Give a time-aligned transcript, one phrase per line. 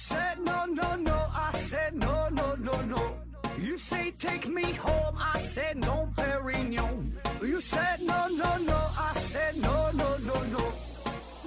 [0.00, 1.12] said no, no, no.
[1.12, 3.02] I said no, no, no, no.
[3.58, 5.16] You say take me home.
[5.18, 7.12] I said no, Perignon.
[7.42, 8.78] You said no, no, no.
[8.96, 10.72] I said no, no, no, no.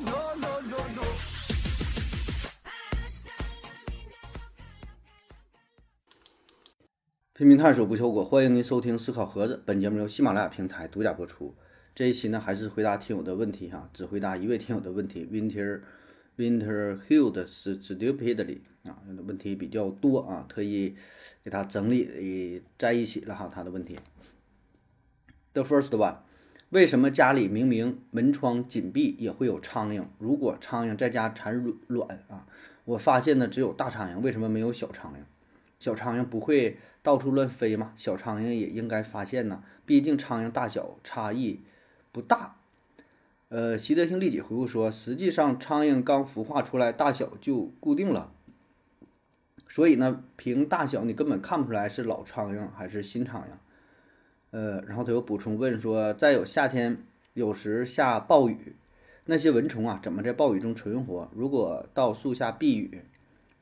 [0.05, 1.03] No, no, no, no.
[7.33, 9.61] 拼命探索不求果，欢迎您收听思考盒子。
[9.65, 11.55] 本节目由喜马拉雅平台独家播出。
[11.95, 15.25] 这一期呢，还是回答听友的问题哈，只回答一位听友的问题。
[15.25, 15.81] Winter
[16.35, 20.95] Winter Hill 是 stupidly 啊，问题比较多啊，特意
[21.43, 23.97] 给他整理在一起了哈，他的问题。
[25.53, 26.17] The first one，
[26.69, 30.05] 为什么家里明明门窗紧闭也会有苍蝇？
[30.17, 32.47] 如果苍蝇在家产卵啊，
[32.85, 35.17] 我发现呢只有大苍蝇，为什么没有小苍蝇？
[35.79, 37.93] 小苍蝇不会到处乱飞吗？
[37.95, 41.61] 小苍蝇也应该发现呢，毕竟苍蝇大小差异
[42.11, 42.57] 不大。
[43.53, 48.33] 呃，习得性利己回复说，实际上苍蝇刚孵化出来，大小就固定了，
[49.67, 53.47] 所以呢，凭大小你根本看不出来是老苍蝇还是新苍蝇。
[54.49, 57.03] 呃，然后他又补充问说，再有夏天
[57.35, 58.75] 有时下暴雨，
[59.25, 61.29] 那些蚊虫啊怎么在暴雨中存活？
[61.35, 63.03] 如果到树下避雨？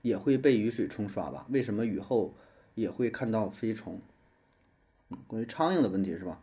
[0.02, 1.46] 也会被雨水冲刷吧？
[1.50, 2.34] 为什么雨后
[2.76, 4.00] 也会看到飞虫？
[5.28, 6.40] 关于苍蝇的问题是吧？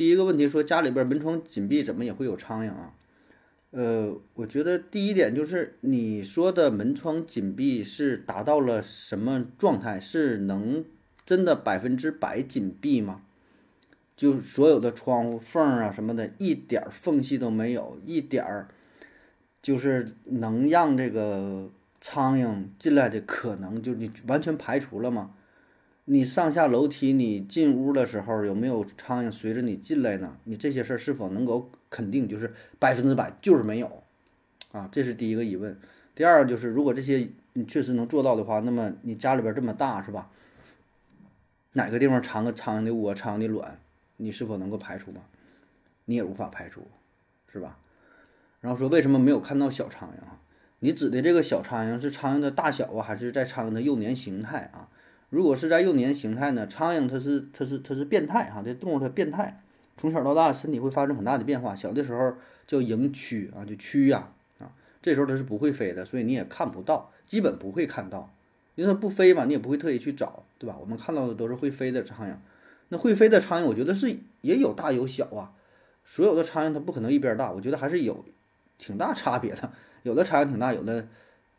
[0.00, 2.94] 第一个问题说家里边门窗紧闭，怎么也会有苍蝇啊？
[3.70, 10.00] 呃，我觉得第一点就是你说的门窗紧闭是达到了什么状态？
[10.00, 10.82] 是能
[11.26, 13.20] 真的百分之百紧闭吗？
[14.16, 18.68] 就所有的窗户缝啊什么的，一点缝隙都没有，一点儿
[19.60, 21.68] 就是能让这个。
[22.02, 25.32] 苍蝇进来的可能就你完全排除了吗？
[26.12, 30.36] 你上下楼梯，你进屋的时候有没有苍蝇随着你进来呢？
[30.42, 34.02] 你这些事儿是否能够肯定就是百分之百就是没有？
[34.72, 35.78] 啊，这是第一个疑问。
[36.16, 40.32] 第二就是，如果这些你确实能做到的话，那么你家里边这么大是吧？
[41.74, 43.78] 哪个地方藏个苍蝇的窝、苍蝇的卵，
[44.16, 45.20] 你是否能够排除吗？
[46.06, 46.88] 你也无法排除，
[47.52, 47.78] 是吧？
[48.60, 50.26] 然后说为什么没有看到小苍蝇？
[50.80, 54.88] 你指的这个小苍蝇是苍蝇的大小啊，还是在苍蝇的幼年形态啊？
[55.30, 59.62] 如果是在幼年形态呢，苍蝇它是它是它是变态哈，这动物它变态，
[59.96, 61.74] 从小到大身体会发生很大的变化。
[61.74, 62.34] 小的时候
[62.66, 68.32] 叫蝇蛆啊，就蛆呀啊，这时候它是不会飞的，所以你也看不到，基本不会看到，
[68.74, 70.76] 因为它不飞嘛，你也不会特意去找，对吧？
[70.80, 72.34] 我们看到的都是会飞的苍蝇，
[72.88, 75.52] 那会飞的苍蝇，我觉得是也有大有小啊，
[76.04, 78.24] 所有的苍蝇它不可能一边大，我觉得还是有
[78.78, 79.70] 挺大差别的。
[80.02, 81.06] 有的苍蝇挺大，有的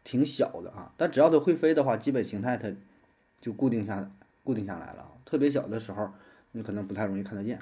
[0.04, 0.92] 挺小的啊。
[0.98, 2.70] 但只要它会飞的话，基本形态它
[3.42, 4.10] 就固定下
[4.44, 5.12] 固定下来了。
[5.26, 6.12] 特别小的时候，
[6.52, 7.60] 你可能不太容易看得见。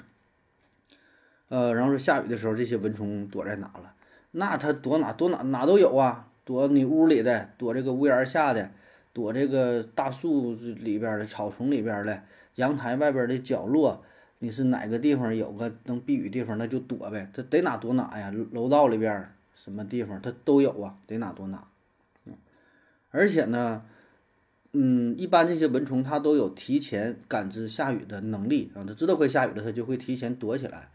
[1.48, 3.94] 呃，然后说下雨的时候，这些蚊虫躲在哪了？
[4.32, 8.70] 那它躲哪躲哪哪都有啊，躲你屋里的，躲这个屋檐下的，
[9.12, 12.22] 躲这个大树里边的草丛里边的，
[12.56, 14.04] 阳台外边的角落。
[14.38, 17.30] 你是哪个地方有个能避雨地方，那就躲呗。
[17.34, 19.32] 它得哪躲哪呀，楼道里边。
[19.52, 21.66] 什么地方它都有啊，得哪躲哪，
[22.24, 22.32] 嗯，
[23.10, 23.84] 而且呢，
[24.72, 30.90] 嗯，一般这些蚊虫它都有提前感知下雨的能力啊，它知道会下雨了，它就会提前躲起来。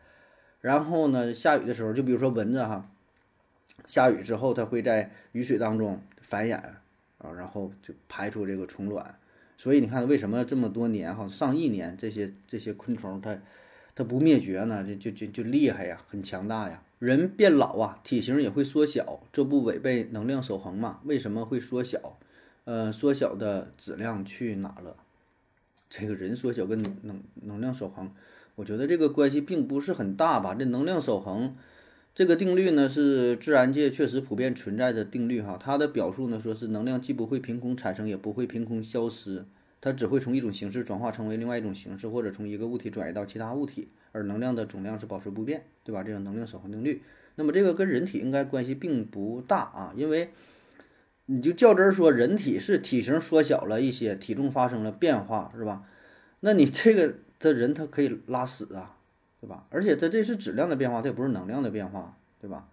[0.61, 2.89] 然后呢，下雨的时候，就比如说蚊子哈，
[3.85, 6.55] 下雨之后它会在雨水当中繁衍
[7.17, 9.19] 啊，然后就排出这个虫卵。
[9.57, 13.37] 所以你看，为什么这么多年哈，上亿年这些这些昆虫它
[13.93, 14.83] 它不灭绝呢？
[14.83, 16.81] 就就就就厉害呀，很强大呀。
[16.97, 21.01] 人变老啊，体型也会缩小，这不违背能量守恒吗？
[21.03, 22.17] 为什么会缩小？
[22.65, 24.97] 呃，缩小的质量去哪了？
[25.89, 28.11] 这个人缩小跟能能量守恒，
[28.55, 30.53] 我觉得这个关系并不是很大吧。
[30.53, 31.55] 这能量守恒
[32.13, 35.57] 这个定律呢，是自然界确实普遍存在的定律哈。
[35.57, 39.45] 它的表述呢，说是能量既不会凭空产生，也不会凭空消失，
[39.79, 43.89] 它只会从一种形式转化成为另外一种形式，或者从一个物体转移到其他物体。
[44.11, 46.01] 而能量的总量是保持不变，对吧？
[46.01, 47.01] 这个能量守恒定律，
[47.35, 50.29] 那么这个跟人体应该关系并不大啊，因为
[51.27, 55.83] 你就较真儿说，人体是体型缩小了一些，体重发生了变化，是吧？
[56.41, 58.97] 那你这个这人他可以拉屎啊，
[59.41, 59.65] 对吧？
[59.69, 62.67] 而且他这是质量的变化，它也不是能量的变化，对吧？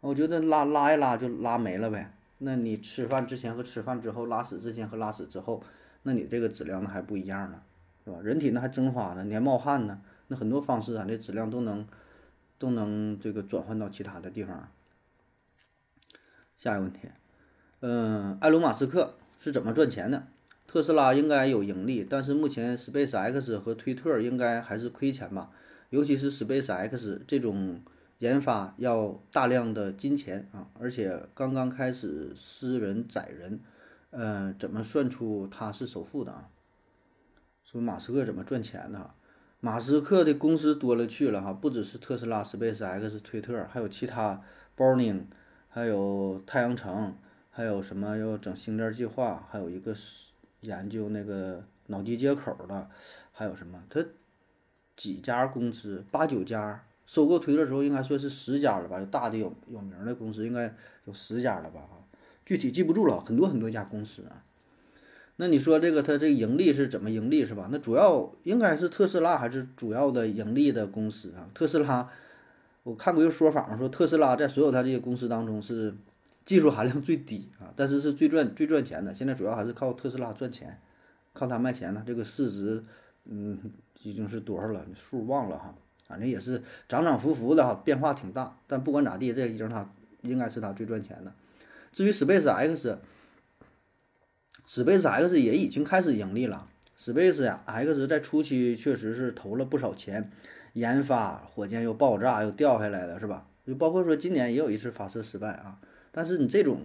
[0.00, 2.14] 我觉得拉拉一拉就拉没了呗。
[2.38, 5.62] 那你吃饭之前和吃饭之后，拉屎之前和拉屎之后，
[6.04, 7.60] 那你这个质量那还不一样呢，
[8.04, 8.20] 对吧？
[8.22, 10.00] 人体那还蒸发呢，你还冒汗呢。
[10.28, 11.86] 那很多方式啊，这质量都能
[12.58, 14.70] 都能这个转换到其他的地方。
[16.56, 17.08] 下一个问题，
[17.80, 20.26] 嗯，埃隆·马斯克是怎么赚钱的？
[20.66, 25.50] 特斯拉应该有盈利，但是目前 Space X 和推特应该还是亏钱吧？
[25.90, 27.80] 尤其是 Space X 这种
[28.18, 33.60] 研发要大量的金钱啊，而且刚刚开始私人载人，
[34.10, 36.48] 呃，怎么算出他是首富的啊？
[37.64, 39.10] 说马斯克怎么赚钱的？
[39.60, 44.42] 马斯克的公司多了去了哈，不只是特斯拉、SpaceX、推特，还有其他
[44.76, 45.22] Boring，
[45.68, 47.16] 还有太阳城，
[47.58, 50.28] 还有什么要整星链计划，还有一个是
[50.60, 52.88] 研究那个脑机接口的，
[53.32, 53.82] 还有什么？
[53.90, 54.00] 他
[54.96, 56.84] 几家公司，八九家。
[57.04, 59.00] 收购推特时候应该算是十家了吧？
[59.00, 60.72] 有大的有有名的公司应该
[61.06, 61.80] 有十家了吧？
[61.80, 61.98] 哈，
[62.46, 64.44] 具体记不住了，很多很多家公司啊。
[65.34, 67.68] 那你说这个它这个盈利是怎么盈利是吧？
[67.72, 71.48] 那主要应该是特斯拉还是主要的盈利的公司啊？
[71.52, 72.08] 特斯拉，
[72.84, 75.94] 我看过一个说法嘛，说特斯拉在所有它这些公司当中是
[76.48, 79.12] 技术含量最低啊，但是是最赚最赚钱的。
[79.12, 80.80] 现在主要还是靠特斯拉赚钱，
[81.34, 82.02] 靠它卖钱呢。
[82.06, 82.82] 这个市值，
[83.26, 83.70] 嗯，
[84.02, 84.86] 已经是多少了？
[84.96, 85.74] 数忘了哈。
[86.06, 88.56] 反正也是涨涨浮浮的哈，变化挺大。
[88.66, 89.92] 但不管咋地，这已经它
[90.22, 91.34] 应该是它最赚钱的。
[91.92, 92.48] 至于 Space
[94.66, 96.66] X，Space X 也已经开始盈利了。
[96.98, 100.30] Space X 在初期确实是投了不少钱，
[100.72, 103.48] 研发火箭又爆炸又掉下来的是吧？
[103.66, 105.78] 就包括说今年也有一次发射失败啊。
[106.18, 106.80] 但是你这种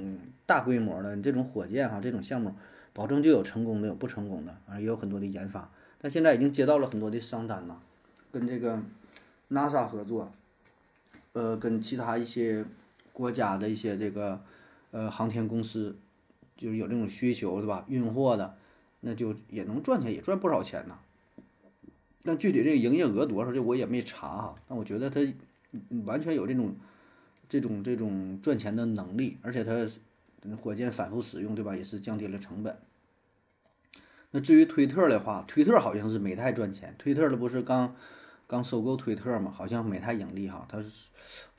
[0.45, 2.53] 大规模的，你这种火箭哈，这种项目，
[2.94, 5.71] 保证就有成功的，有不成功的啊，也有很多的研发。
[6.00, 7.80] 但现在已经接到了很多的商单呐，
[8.31, 8.80] 跟这个。
[9.50, 10.31] NASA 合作，
[11.33, 12.65] 呃，跟其他一些
[13.12, 14.41] 国家的一些这个
[14.89, 15.95] 呃航天公司，
[16.57, 17.86] 就是有这种需求，对吧？
[17.88, 18.56] 运货的，
[19.01, 20.97] 那就也能赚钱，也赚不少钱呢。
[22.24, 24.56] 但具体这个营业额多少，这我也没查哈。
[24.68, 25.19] 但我觉得它
[26.06, 26.75] 完全有这种
[27.53, 29.88] 这种这种赚钱的能力，而且它
[30.57, 31.75] 火箭反复使用，对吧？
[31.75, 32.75] 也是降低了成本。
[34.31, 36.95] 那至于推特的话，推特好像是没太赚钱。
[36.97, 37.95] 推特的不是刚。
[38.45, 40.67] 刚收购推特嘛，好像没太盈利哈。
[40.69, 40.89] 他是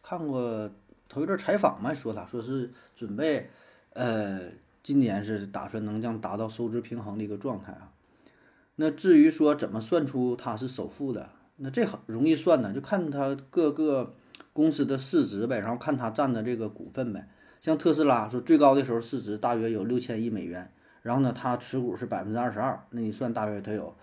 [0.02, 0.70] 看过
[1.08, 3.50] 头一阵采访嘛，说他说是准备，
[3.94, 4.42] 呃，
[4.82, 7.90] 今年是打算能将达到收支平衡的一个状态啊。
[8.76, 14.14] 那至于说怎么算出他是首富的，那这很容易算呢，就看他各个
[14.54, 17.28] 公司的市值呗，然后看他占的这个股份呗。
[17.60, 20.72] 像特斯拉说最高的时候市值大约有六千亿美元，
[21.02, 23.94] 然后呢他持股是百分之二十二，那你算大约他有。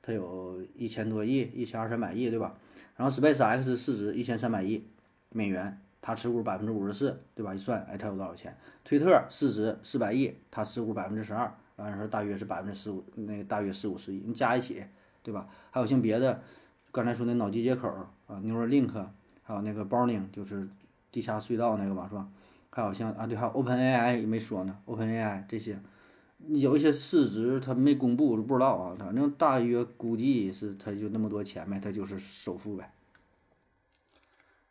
[0.00, 2.54] 它有一千多亿，一千二三百亿，对吧？
[2.96, 4.86] 然后 Space X 市值一千三百亿
[5.28, 7.54] 美元，它持股百分之五十四，对吧？
[7.54, 8.56] 一算，哎，它有多少钱？
[8.84, 14.82] 推特市值四百亿，它持股百分之十二，完了说大约是百分之十五，那个大约四五十亿，你加一起，
[15.22, 15.46] 对吧？
[15.70, 16.40] 还有像别的，
[16.90, 17.88] 刚才说那脑机接口
[18.28, 19.04] 啊，Neuralink，
[19.48, 20.68] 还有那个 Boring，就是
[21.10, 22.28] 地下隧道那个吧，是吧？
[22.68, 25.80] 还有像啊，对，还有 OpenAI 也没说呢，OpenAI 这些。
[26.48, 28.96] 有一些市值他没公布，我不知道啊。
[28.98, 32.92] 反正大约估计是他就那么多钱呗，他就是首富呗。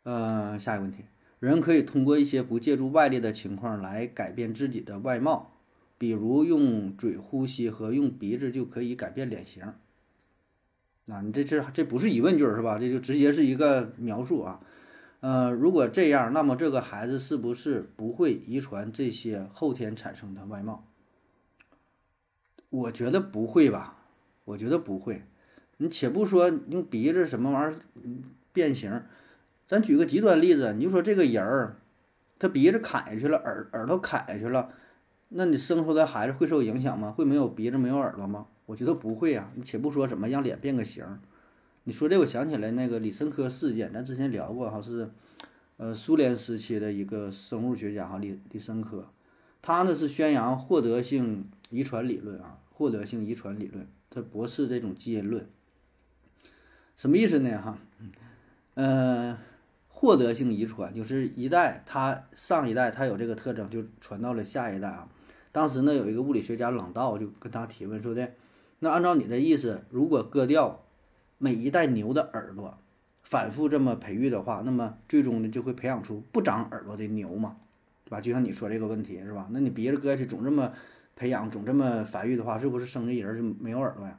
[0.04, 1.04] 呃，下一个问题，
[1.40, 5.50] 人可以通过一些不借助外力的情况来改变自己的外貌，
[5.98, 9.74] 比如用嘴呼吸和用鼻子就可以改变脸型。
[11.10, 12.78] 啊，你这这这不是疑问句是吧？
[12.78, 14.60] 这就直接是一个描述啊。
[15.20, 20.84] 呃，如果这样，那么这个孩子是不是不会遗传这些后天产生的外貌？
[22.70, 23.98] 我觉得不会吧，
[24.44, 25.22] 我觉得不会。
[25.78, 27.78] 你且不说用鼻子什么玩意儿
[28.52, 29.02] 变形，
[29.66, 31.76] 咱举个极端例子，你就说这个人儿，
[32.38, 34.70] 他鼻子砍下去了，耳耳朵砍下去了，
[35.30, 37.10] 那你生出来孩子会受影响吗？
[37.10, 38.46] 会没有鼻子没有耳朵吗？
[38.68, 39.50] 我觉得不会啊。
[39.56, 41.04] 你且不说怎么让脸变个形，
[41.84, 45.10] 你说这我想起来那个李森科事件，咱之前聊过哈，是
[45.78, 49.10] 呃苏联时期的一个生物学家哈李李森科，
[49.62, 51.50] 他呢是宣扬获得性。
[51.70, 55.46] 遗传理论啊，获得性遗传理论，他驳斥这种基因论，
[56.96, 57.60] 什么意思呢？
[57.60, 57.78] 哈，
[58.76, 59.36] 嗯，
[59.88, 65.06] 获得性遗传就是一代他上一代他有这个特征，就传到了下一代啊。
[65.52, 68.32] 当时呢，有一个物理学家朗道就跟他提问说的，
[68.78, 70.84] 那按照你的意思，如果割掉
[71.38, 72.78] 每一代牛的耳朵，
[73.22, 77.56] 反复这么培育的话，那么最终呢就会培养出不长耳朵的牛嘛，
[78.04, 78.20] 对吧？
[78.20, 79.48] 就像你说这个问题是吧？
[79.50, 80.72] 那你鼻子割下去总这么。
[81.20, 84.16] 培养总这么繁育的话，是不是生的人就没有耳朵呀？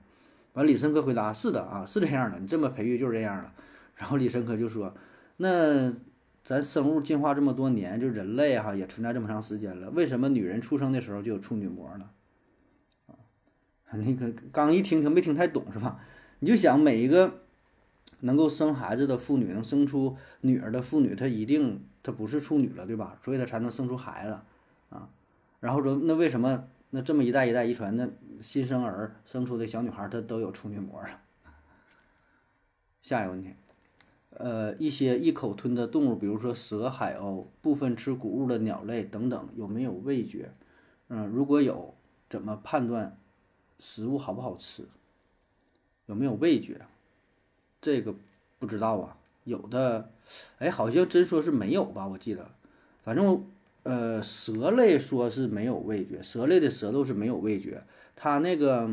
[0.51, 3.49] 完，李森科回答：是的啊，是这样的，你这么培育就是这样的。
[3.95, 4.93] 然后李森科就说：
[5.37, 5.93] 那
[6.43, 12.09] 咱生物进化这么多年，就人类哈也存在这么长时间了，为什么女人出生的时候就有处女膜呢？
[13.89, 15.99] 啊， 那个刚一听就没听太懂是吧？
[16.39, 17.41] 你就想每一个
[18.21, 23.17] 能够生孩子的妇女，能生出女儿的妇女，她一定她不是处女了，对吧？
[23.23, 24.39] 所以她才能生出孩子
[24.89, 25.09] 啊。
[25.59, 26.67] 然后说那为什么？
[26.91, 28.09] 那这么一代一代遗传，那
[28.41, 31.21] 新生儿生出的小女孩她都有处女膜啊。
[33.01, 33.53] 下一个问题，
[34.31, 40.51] 呃，一些一口吞的动物，比如说蛇、海鸥，部分吃谷物的鸟类等等，有没有味觉？
[41.09, 41.93] 嗯，如果有，
[42.27, 43.15] 怎么判断
[43.79, 44.83] 食物好不好吃？
[46.05, 46.85] 有没有味觉？
[47.81, 48.13] 这个
[48.59, 49.15] 不知道啊。
[49.45, 50.11] 有的，
[50.59, 52.07] 哎，好像真说是没有吧？
[52.07, 52.51] 我记得，
[53.03, 53.43] 反正
[53.81, 57.83] 呃，蛇类说是没有味觉，蛇类的舌头是没有味觉，
[58.15, 58.87] 它那个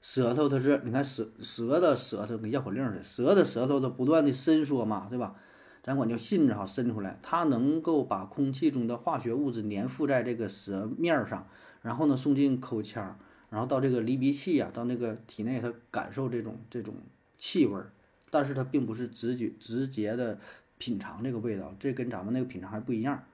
[0.00, 5.36] 舌头它是，你看蛇蛇的舌头跟绕口令似的，蛇的舌头它不断的伸缩嘛，对吧？
[5.82, 11.46] 咱管叫信子哈，伸出来，它能够把空气中的化学物质粘附在这个舌面上，
[11.82, 13.16] 然后呢送进口腔，
[13.50, 16.94] 然后到这个离鼻器呀，到那个体内，它感受这种这种
[17.38, 17.92] 气味儿。
[18.28, 20.38] 但是它并不是直觉直接的
[20.78, 23.24] 品尝这个味道，这跟咱们那个品尝还不一样。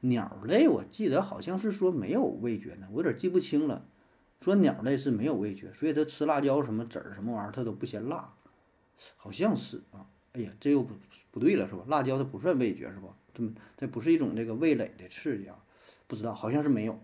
[0.00, 3.84] 鸟类我记得好像是说没有味觉呢，我有点记不清了。
[4.40, 8.32] 说鸟类是没有味觉，所以它吃辣椒什么籽儿什么玩意儿它都不嫌辣，
[9.16, 10.06] 好像是啊。
[10.32, 10.94] 哎呀，这又不
[11.30, 11.82] 不对了是吧？
[11.88, 13.14] 辣椒它不算味觉是吧？
[13.34, 13.42] 它
[13.76, 15.58] 它不是一种这个味蕾的刺激啊，
[16.06, 16.98] 不知道好像是没有。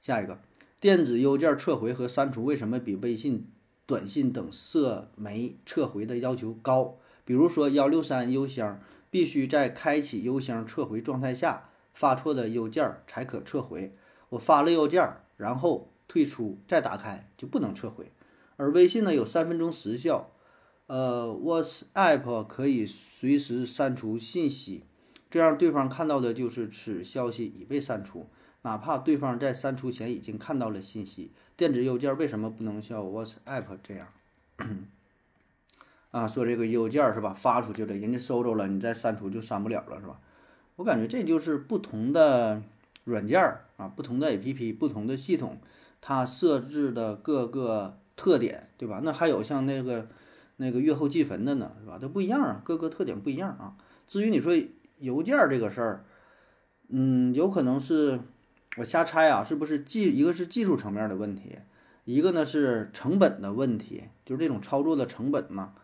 [0.00, 0.40] 下一个，
[0.82, 3.46] 电子邮件撤回和删除为什么比微信？
[3.86, 13.94] 短信等社媒撤回的要求高，比如说幺六三邮箱必须在开启邮箱撤回状态下发错的邮件才可撤回。
[14.30, 18.10] 我发了邮件，然后退出再打开就不能撤回。
[18.56, 20.32] 而微信呢有三分钟时效，
[20.88, 24.82] 呃，WhatsApp 可以随时删除信息，
[25.30, 28.26] 这样对方看到的就是此消息已被删除。
[28.62, 34.06] 哪怕对方在删除前已经看到了信息，电子邮件为什么不能像 WhatsApp 这样？
[36.12, 37.34] 啊，说这个邮件是吧？
[37.34, 40.20] 发出去了，人家收着了，你再删除就删不了了是吧？
[40.76, 42.62] 我感觉这就是不同的
[43.04, 43.40] 软件
[43.78, 45.58] 啊，不同的 APP，不同的系统，
[46.00, 49.00] 它设置的各个特点，对吧？
[49.02, 50.06] 那还有像那个
[50.58, 51.98] 那个月后祭坟的呢，是吧？
[52.00, 53.74] 它不一样啊，各个特点不一样啊。
[54.06, 54.52] 至于你说
[54.98, 56.04] 邮件这个事儿，
[56.90, 58.20] 嗯，有可能是。
[58.76, 61.58] 我瞎猜啊，是不是技一个是技术层面的问题，
[62.06, 65.74] 一个呢是成本的问题，就是这种操作的成本嘛。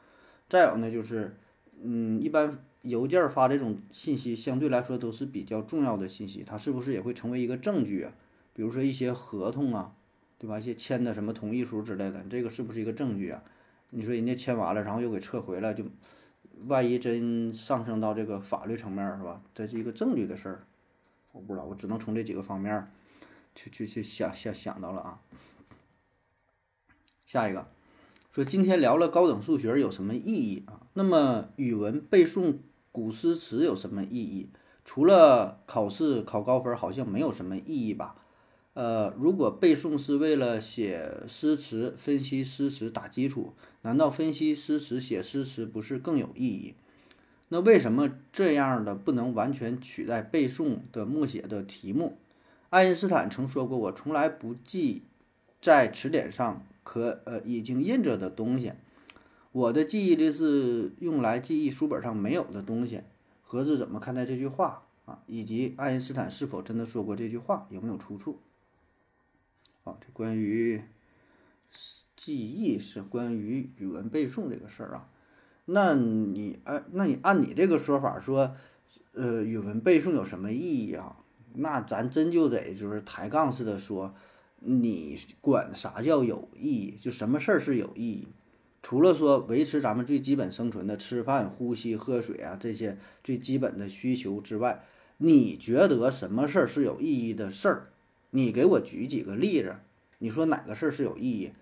[0.49, 1.37] 再有呢就是，
[1.83, 8.12] 嗯，一般邮件发这种信息相对来说都是比较重要的信息，它是不是也会成为一个证据啊？
[8.54, 9.92] 比如说一些合同啊，
[10.38, 10.59] 对吧？
[10.59, 13.42] 一些签的什么同意书之类的，这个是不是一个证据啊？
[13.90, 15.85] 你说人家签完了，然后又给撤回了，就
[16.66, 19.42] 万一真上升到这个法律层面是吧？
[19.54, 20.64] 这是一个证据的事儿。
[21.32, 22.90] 我不知道，我只能从这几个方面
[23.54, 25.20] 去去去想想想到了啊。
[27.26, 27.68] 下一个
[28.32, 30.87] 说今天聊了高等数学有什么意义啊？
[30.94, 32.58] 那么语文背诵
[32.92, 34.50] 古诗词有什么意义？
[34.85, 38.16] 除了考试考高分，好像没有什么意义吧？
[38.75, 46.75] 呃，如果背诵是为了写诗词、分析诗词打基础，难道分析诗词、写诗词不是更有意义？
[47.48, 52.18] 那为什么这样的不能完全取代背诵的默写的题目？
[52.70, 55.04] 爱因斯坦曾说过：“我从来不记
[55.60, 58.72] 在词典上可呃已经印着的东西，
[59.52, 63.00] 我的记忆力是用来记忆书本上没有的东西。”
[63.42, 65.22] 何子怎么看待这句话啊？
[65.26, 67.66] 以及爱因斯坦是否真的说过这句话？
[67.70, 68.38] 有没有出处？
[69.84, 70.82] 啊，这关于
[72.14, 75.08] 记忆是关于语文背诵这个事儿啊。
[75.70, 78.56] 那你按那你按你这个说法说，
[79.12, 81.16] 呃，语文背诵有什么意义啊？
[81.52, 84.14] 那咱真就得就是抬杠似的说，
[84.60, 86.96] 你管啥叫有意义？
[86.98, 88.28] 就什么事儿是有意义？
[88.80, 94.82] 除了说维持咱们最基本生存的吃饭、呼吸、喝水啊这些最基本的需求之外，
[95.18, 97.88] 你觉得什么事儿是有意义的事儿？
[98.30, 99.76] 你给我举几个例子？
[100.18, 101.52] 你说哪个事儿是有意义？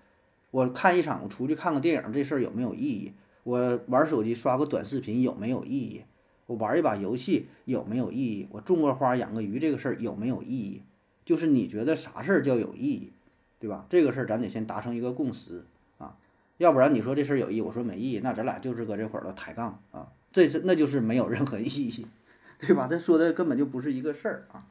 [0.52, 3.12] 我看一场，我出去看个电影，这事儿有没有意义？
[3.46, 6.02] 我玩手机刷个短视频有没有意义？
[6.46, 8.48] 我玩一把游戏有没有意义？
[8.50, 10.82] 我种个花养个鱼这个事儿有没有意义？
[11.24, 13.12] 就是你觉得啥事儿叫有意义，
[13.60, 13.86] 对吧？
[13.88, 15.64] 这个事儿咱得先达成一个共识
[15.98, 16.16] 啊，
[16.58, 22.04] 要不然你说这事儿有意义，我说没意义，那咱俩就是搁这会儿了抬杠啊，这是那就是没有任何意义，
[22.58, 22.88] 对吧？
[22.90, 24.66] 他说的根本就不是一个事儿啊，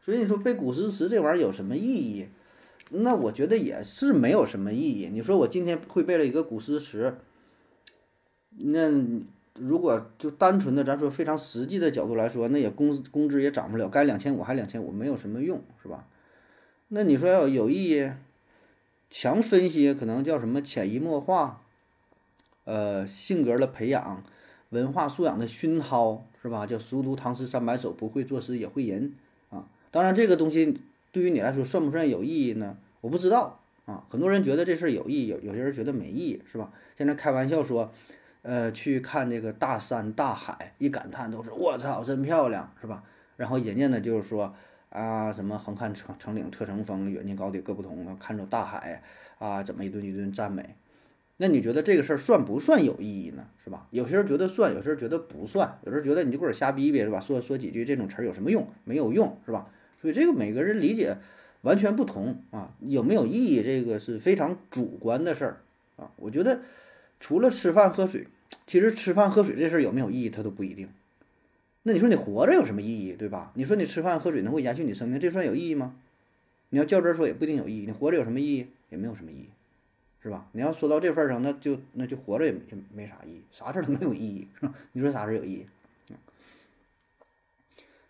[0.00, 2.28] 所以你说背古诗词这玩意儿有什么意义？
[2.88, 5.10] 那我觉得也是没有什么意义。
[5.12, 7.18] 你说我今天会背了一个古诗词。
[8.56, 8.90] 那
[9.56, 16.06] 如果就单纯的咱说非常实际的角度来说，那也工资工资也涨不了，该两千五还两千五，没有什么用，是吧？
[16.88, 18.10] 那你说要有意义，
[19.10, 21.62] 强分析可能叫什么潜移默化，
[22.64, 24.24] 呃，性格的培养，
[24.70, 26.66] 文化素养的熏陶，是吧？
[26.66, 29.14] 叫熟读唐诗三百首，不会作诗也会吟
[29.50, 29.68] 啊。
[29.90, 30.80] 当然，这个东西
[31.12, 32.76] 对于你来说算不算有意义呢？
[33.00, 34.04] 我不知道啊。
[34.08, 36.72] 很多人觉得这事儿有意义，有有些人觉得没意义，是吧？
[36.96, 37.92] 现在开玩笑说。
[38.44, 43.02] 呃，去看这个大山大海，一感叹都是我操，真漂亮，是吧？
[43.38, 44.54] 然后人家呢就是说，
[44.90, 49.02] 啊，什么横看成成岭侧成峰，远近高低各不同啊，看着大海
[49.38, 50.76] 啊，怎么一顿一顿赞美？
[51.38, 53.48] 那你觉得这个事儿算不算有意义呢？
[53.64, 53.88] 是吧？
[53.90, 57.18] 有些人觉得算，有些人觉得不算，有人觉得你就给我瞎逼逼是吧？
[57.18, 58.68] 说说几句这种词儿有什么用？
[58.84, 59.70] 没有用是吧？
[60.02, 61.16] 所以这个每个人理解
[61.62, 65.60] 完全不同啊，有没有意义这个是非常主观的事儿
[65.96, 66.10] 啊。
[66.16, 66.60] 我觉得
[67.18, 68.28] 除了吃饭喝水，
[68.66, 70.88] 其实吃饭喝水这事儿有没有意义，它都不一定。
[71.82, 73.52] 那你说你活着有什么意义，对吧？
[73.54, 75.94] 你说你吃饭喝水能够延续你生命，这算有意义吗？
[76.70, 77.86] 你要较真说也不一定有意义。
[77.86, 78.66] 你活着有什么意义？
[78.90, 79.48] 也没有什么意义。
[80.22, 80.48] 是吧？
[80.52, 84.74] 你要说到这份上，那就那就活着也也没啥意义，啥事儿都没有意义，是吧？
[84.92, 85.66] 你说啥事儿有意义？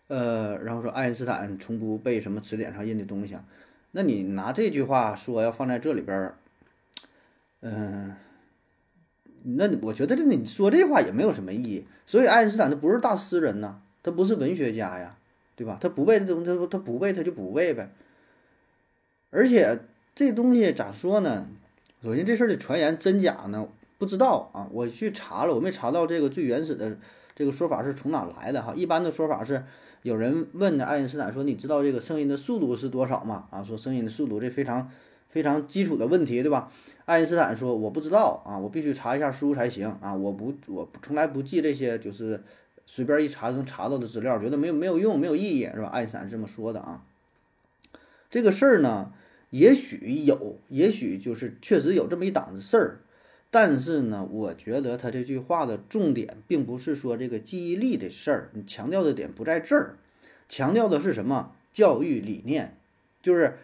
[0.07, 3.35] 呃，然后说爱因斯坦从不背什么词典上印的东西，
[3.91, 6.37] 那你拿这句话说要放在这里边儿，
[7.59, 8.15] 嗯，
[9.47, 11.85] 那我觉得这你说这话也没有什么意义。
[12.05, 15.15] 所以爱因斯坦他不是大诗人呐，他不是文学家呀，
[15.55, 15.77] 对吧？
[15.79, 17.91] 他不背这东西，他他不背他就不背呗。
[19.29, 19.79] 而且
[20.13, 21.47] 这东西咋说呢？
[22.03, 23.67] 首先，这事儿的传言真假呢？
[23.97, 24.67] 不知道啊。
[24.71, 26.97] 我去查了，我没查到这个最原始的
[27.35, 28.73] 这个说法是从哪来的哈。
[28.75, 29.63] 一般的说法是，
[30.03, 34.89] 有人问爱因斯坦说：“你知道这个声音的速度是多少吗？”啊，说声音的速度这非常
[35.35, 36.71] 非常基础的问题，对吧？
[37.03, 42.41] 爱因斯坦说：“我不知道啊，我必须查一下书才行啊，我不我从来不记这些，就是
[42.85, 47.03] 随便一查能查到的资料，觉得没有没有用，没有意义，是吧？”爱因斯坦这么说的啊。
[48.29, 49.11] 这个事儿呢？
[49.49, 52.99] 也许有，也许就是确实有这么一档子事儿，
[53.51, 59.95] 但是呢，我觉得他这句话的重点并不是说这个记忆力的事儿，你强调的点不在这儿，
[60.47, 61.51] 强调的是什么？
[61.73, 62.77] 教育理念，
[63.21, 63.57] 就是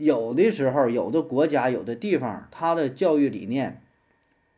[0.00, 3.82] 有的时候，有的国家，有的地方，他的教育理念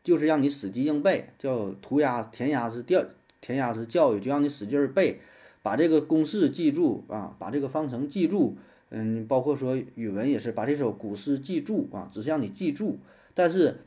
[0.01, 3.05] 就是让你死记硬背，叫涂鸦填鸭式教
[3.41, 5.19] 填鸭式教育，就让你使劲背，
[5.61, 8.55] 把这个公式记住啊，把这个方程记住。
[8.91, 12.99] 嗯，包括说语文也是，把这首古诗记住啊，只是让你记住，
[13.33, 13.81] 但是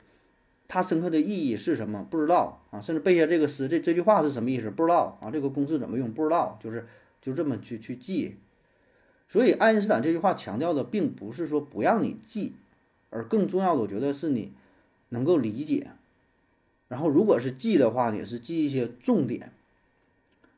[0.68, 2.06] 它深刻的意义是什么？
[2.10, 4.68] 不知道啊，甚至背下这个诗，这这句话是什么意思？
[4.70, 6.12] 不知道啊，这个公式怎么用？
[6.12, 6.86] 不知道，就是
[7.22, 8.36] 就这么去去记。
[9.28, 12.54] 所以爱因斯坦这句话强调的并不是说不让你记，
[13.10, 14.52] 而更重要的，我觉得是你
[15.08, 15.88] 能够理解。
[16.88, 19.52] 然后如果是记的话，也是记一些重点。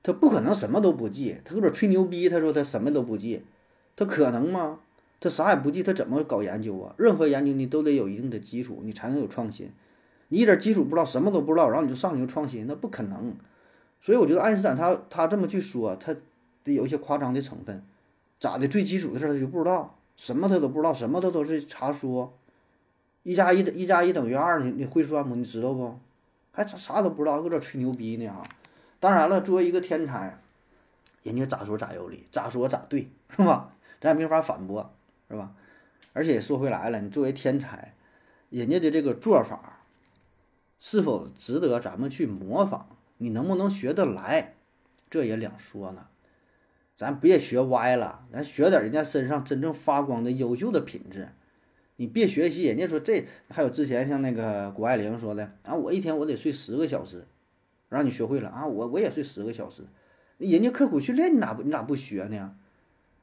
[0.03, 3.43] 他不可能什么都不记，他搁这吹牛逼，他说他什么都不记。
[3.97, 4.81] 他可能吗？
[5.21, 6.95] 他啥也不记，他怎么搞研究啊？
[6.97, 9.71] 任何研究你都得有一定的基础，你才能有创新。
[10.29, 13.35] 你一点基础不知道，什么都不知道，然后你就上去就创新，那不可能。
[14.01, 16.15] 所以我觉得爱因斯坦他他这么去说，他
[16.63, 17.83] 得有一些夸张的成分。
[18.41, 18.69] 咋的？
[18.69, 22.39] 最基础的事他就不知道，什么他都不知道，什么他都是查说。
[23.25, 25.35] 一加一一加一等于二，你你会算不？
[25.35, 25.99] 你知道不？
[26.53, 28.43] 还啥啥都不知道，搁这吹牛逼呢啊！
[29.01, 30.41] 当然了，作为一个天才，
[31.23, 33.73] 人家咋说咋有理，咋说咋对，是吧？
[34.01, 34.93] 咱也没法反驳，
[35.29, 35.53] 是吧？
[36.15, 37.95] 而且说回来了，你作为天才，
[38.51, 39.81] 人家的这个做法
[40.81, 42.89] 是否值得咱们去模仿？
[43.19, 44.55] 你能不能学得来？
[45.11, 46.07] 这也两说呢。
[46.99, 51.29] 咱别学歪了，咱学点人家身上真正发光的优秀的品质。
[51.95, 57.29] 你别学习人家说这，还有之前像那个谷爱凌说的啊，我一天我得睡十个小时，
[57.89, 59.85] 让你学会了啊，我我也睡十个小时。
[60.39, 62.57] 人家刻苦训练，你咋不你咋不学呢？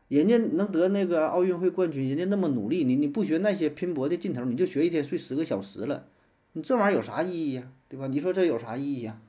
[0.08, 6.08] 人家能得那个奥运会冠军，人家那么努力，你你不学那些拼搏的劲头，你就学一天睡十个小时了，
[6.54, 7.70] 你这玩意儿有啥意义呀？
[7.90, 8.08] 对吧？
[8.08, 9.20] 你说这有啥意义呀？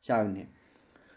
[0.00, 0.46] 下一个问题，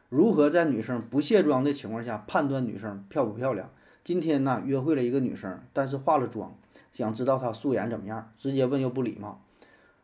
[0.09, 3.71] 如何在女生不卸妆的情况下判断女生漂不漂亮？
[4.03, 6.57] 今天呢，约会了一个女生，但是化了妆，
[6.93, 8.31] 想知道她素颜怎么样？
[8.37, 9.43] 直接问又不礼貌，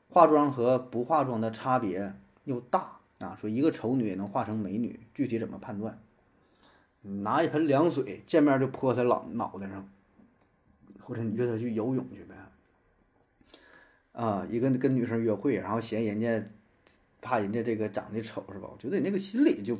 [0.09, 2.13] 化妆和不化妆的差别
[2.43, 3.37] 又大啊！
[3.39, 5.97] 说一个丑女也能化成美女，具体怎么判断？
[7.01, 9.89] 拿一盆凉水，见面就泼她脑脑袋上，
[10.99, 12.35] 或者你约她去游泳去呗。
[14.11, 16.43] 啊，一个跟女生约会，然后嫌人家
[17.23, 18.67] 怕人家这个长得丑是吧？
[18.69, 19.77] 我觉得你那个心理就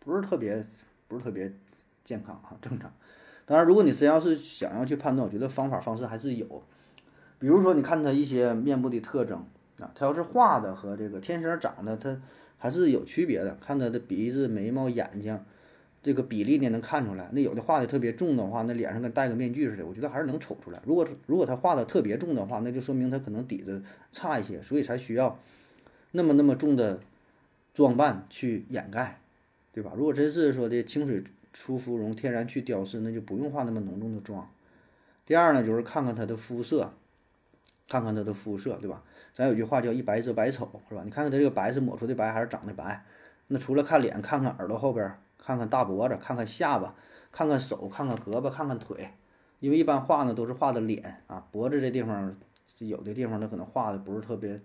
[0.00, 0.62] 不是特别
[1.06, 1.50] 不是特别
[2.04, 2.92] 健康哈，正常。
[3.46, 6.62] 当然，如果你真要是想要去判断，我觉得方法方式还是有。
[7.38, 9.46] 比如说，你看他一些面部的特征
[9.78, 12.20] 啊，他要是画的和这个天生长的，他
[12.58, 13.56] 还是有区别的。
[13.60, 15.40] 看他的鼻子、眉毛、眼睛。
[16.00, 20.80] 这个比例呢能看出来，那有的画的特别重的话，那脸上跟戴个面具似的，我觉得还是能瞅出来。
[20.86, 25.38] 如果如果他画的特别重的话，那就说明他可能底子差一些，所以才需要
[26.12, 27.00] 那么那么重的
[27.74, 29.20] 装扮去掩盖，
[29.72, 29.92] 对吧？
[29.96, 34.48] 如果真是说的清水出芙蓉，天然去雕饰，那就不用化那么浓重的妆。
[35.24, 36.92] 第二呢，就是看看他的肤色，
[37.88, 39.02] 看看他的肤色，对吧？
[39.32, 41.02] 咱有句话叫一白遮百丑，是吧？
[41.04, 43.04] 你看看他这个白是抹出的白还是长的白？
[43.48, 45.18] 那除了看脸，看看耳朵后边。
[45.40, 46.94] 看看大脖子，看看下巴，
[47.32, 49.12] 看看手，看看胳膊，看看腿。
[49.60, 52.36] 因为一般画呢都是画的脸啊，脖子这地方
[52.80, 54.60] 有的地方它可能画的不是特别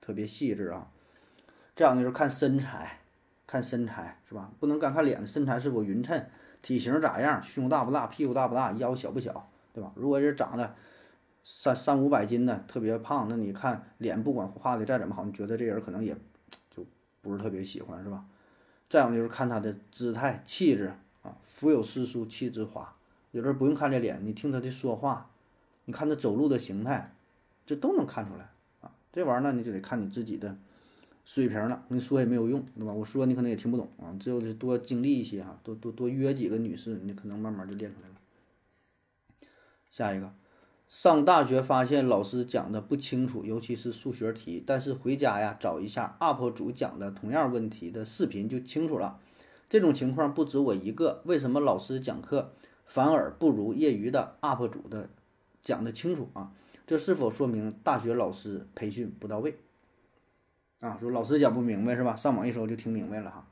[0.00, 0.90] 特别细致啊。
[1.76, 3.00] 这样的就是看身材，
[3.46, 4.50] 看身材是吧？
[4.58, 6.26] 不能干看脸，身材是否匀称，
[6.60, 9.92] 体型咋样，胸大不大，屁股大不大，腰小不小，对吧？
[9.94, 10.74] 如果是长得
[11.44, 16.16] 三三五百斤的，特别胖，那你看脸不管画的再怎么好，你觉得这人可能也
[16.70, 16.84] 就
[17.20, 18.24] 不是特别喜欢，是吧？
[18.88, 22.94] 再有就是看他的姿态、气质啊，腹有诗书气自华。
[23.30, 25.30] 有时候不用看这脸，你听他的说话，
[25.84, 27.14] 你看他走路的形态，
[27.66, 28.48] 这都能看出来。
[29.12, 30.56] 这玩意儿呢，你就得看你自己的
[31.24, 31.84] 水平了。
[31.88, 32.92] 你说也没有用，对吧？
[32.92, 34.14] 我说你可能也听不懂啊。
[34.20, 38.14] 只有多经历一些哈，多多多约几个女士，你可能慢慢就练出来了。
[39.88, 40.32] 下一个，
[40.88, 49.18] 上大学发现老师讲的不清楚，尤其是数学题，但是回家呀找一下 UP 主讲的同样问题的视频就清楚了。
[49.68, 52.52] 这种情况不止我一个，为什么老师讲课？
[52.86, 55.10] 反而不如业余的 UP 主的
[55.62, 56.52] 讲的清楚啊，
[56.88, 59.58] 这是否说明大学老师培训不到位？
[60.80, 62.16] 啊，说老师讲不明白是吧？
[62.16, 63.46] 上网一搜就听明白了哈。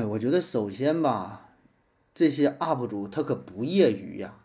[0.08, 1.50] 我觉得首先吧，
[2.14, 4.40] 这些 UP 主他可不业余呀。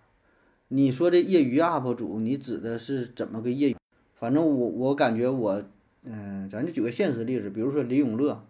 [0.68, 3.76] 你说这业余 UP 主，你指的是怎么个业余？
[4.16, 5.64] 反正我我感觉我，
[6.04, 8.46] 嗯，咱就举个现实例子，比如说李永乐，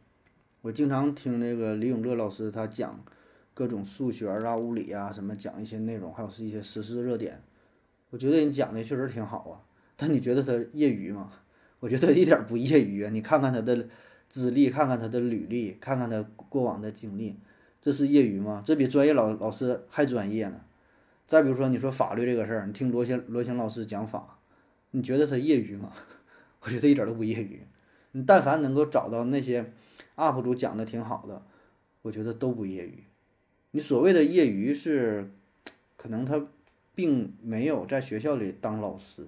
[0.61, 2.99] 我经常听那个李永乐老师他讲。
[3.53, 7.43] 各种数学啊、物理啊，什么讲一些内容，还有是一些时事热点，
[8.09, 9.61] 我觉得你讲的确实挺好啊。
[9.95, 11.31] 但你觉得他业余吗？
[11.79, 13.09] 我觉得一点不业余啊。
[13.09, 13.87] 你看看他的
[14.27, 17.37] 资历，看看他的履历，看看他过往的经历，
[17.81, 18.61] 这是业余吗？
[18.65, 20.61] 这比专业老老师还专业呢。
[21.27, 24.39] 再比如说，你说法律这个事儿，你听罗翔罗翔老师讲法，
[24.91, 25.91] 你觉得他业余吗？
[26.61, 27.61] 我觉得一点都不业余。
[28.13, 29.71] 你但凡能够找到那些
[30.15, 31.43] UP 主讲的挺好的，
[32.01, 33.03] 我觉得都不业余。
[33.71, 35.29] 你所谓的业余是，
[35.95, 36.47] 可能他
[36.99, 39.25] 并没有在学校里当老师，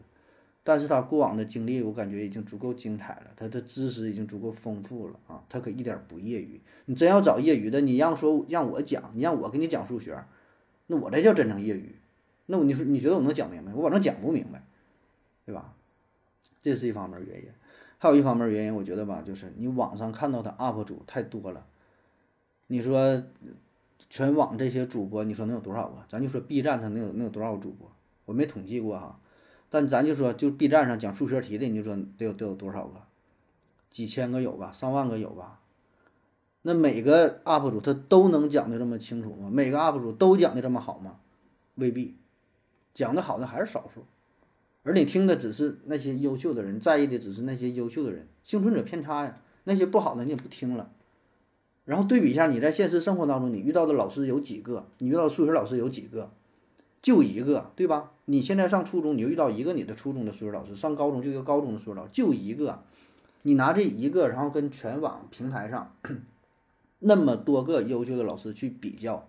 [0.62, 6.60] 但是他过往的经历我感觉已经足够精彩了，他的知识已经足够丰富了啊，他可一点不业余。
[6.88, 10.22] 你真要找业余的，你让说让我讲，你让我给你讲数学，
[10.88, 11.96] 那我这叫真正业余。
[12.48, 13.74] 那我你说你觉得我能讲明白？
[13.74, 14.62] 我反正讲不明白，
[15.46, 15.74] 对吧？
[16.60, 17.48] 这是一方面原因，
[18.00, 21.66] 还有一方面原因，我觉得吧，就是你网上看到的 UP 主太多了，
[22.68, 23.24] 你说。
[24.10, 26.04] 全网这些主播，你说能有多少个？
[26.10, 27.92] 咱就说 B 站，它能有能有多少个主播？
[28.26, 29.20] 我没统计过哈，
[29.70, 33.02] 但咱就说，就 B 站上讲数学题的，你就说得有得有多少个？
[33.90, 34.72] 几千个有吧？
[34.72, 35.60] 上万个有吧？
[36.62, 39.50] 那每个 UP 主他都能讲的这么清楚吗？
[39.52, 41.18] 每个 UP 主都讲的这么好吗？
[41.76, 42.16] 未必，
[42.94, 44.06] 讲的好的还是少数，
[44.84, 49.38] 而你听的只是那些优秀的人，在意的只是那些优秀的人，幸存者偏差呀。
[49.64, 50.92] 那些不好的你也不听了。
[51.86, 54.88] 然后对比一下，你在现实生活当中，你遇到的老师有几个？
[55.00, 56.32] 你遇到的数学老师有几个？
[57.02, 58.12] 就一个，对吧？
[58.26, 62.84] 你现在上初中，你就遇到一个你的初中的数学老师；上高中就一个高中的数学老师，就一个。
[63.42, 65.96] 你拿这一个，然后跟全网平台上
[67.00, 69.28] 那么多个优秀的老师去比较，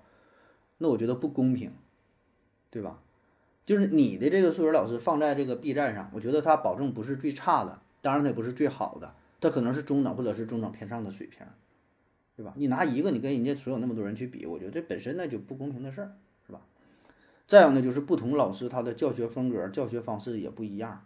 [0.77, 1.73] 那我觉得不公平，
[2.71, 3.01] 对吧？
[3.65, 11.47] 就是你的这个数学老师放在这个 B 站上，我觉得他保证不是最差的，当然他也不是最好的，他可能是中等或者是中等偏上的水平。
[12.35, 12.55] 对吧？
[12.57, 16.17] 你拿一个，你跟人家所有那么多人去比，我觉得这本身那就不公平的事儿，
[16.47, 16.61] 是吧？
[17.47, 21.05] 再有呢，就是不同老师他的教学风格、教学方式也不一样，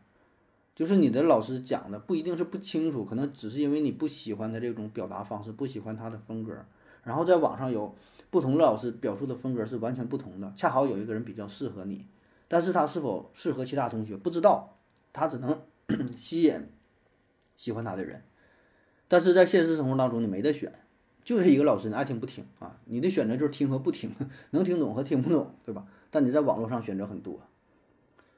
[0.74, 6.64] 就是你的老师讲的不一定是不清楚，可能只是因为你不喜欢他这种表达方式，不喜欢他的风格。
[7.02, 7.94] 然后在网上有
[8.30, 12.06] 不同的老师表述的风格是完全不同的，恰好有一个人比较适合你，
[12.48, 14.76] 但是他是否适合其他同学不知道，
[15.12, 15.62] 他只能
[16.16, 16.68] 吸引
[17.56, 18.22] 喜欢他的人，
[19.08, 20.72] 但是在现实生活当中你没得选。
[21.26, 22.78] 就这一个老师，你爱听不听啊？
[22.84, 24.12] 你的选择就是听和不听，
[24.52, 25.84] 能听懂和听不懂，对吧？
[26.08, 27.40] 但你在网络上选择很多，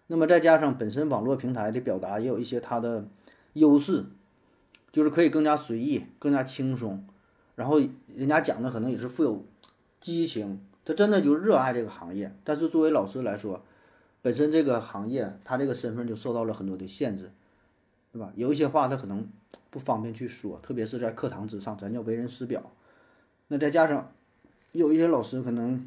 [0.06, 3.06] 那么再加上本身网络平台的表达也有一些它的
[3.52, 4.06] 优势，
[4.90, 7.04] 就是可以更加随意、更加轻松，
[7.56, 7.78] 然后
[8.16, 9.44] 人家讲的可能也是富有
[10.00, 12.34] 激情，他真的就热爱这个行业。
[12.42, 13.62] 但是作为老师来说，
[14.22, 17.32] 本身这个行业他这个身份就受到了很多的限制。
[18.10, 18.32] 对吧？
[18.36, 19.28] 有一些话他可能
[19.68, 22.72] 不方便去说，特别是在课堂之上，咱叫为人师表。
[23.48, 24.12] 那再加上
[24.72, 25.86] 有一些老师可能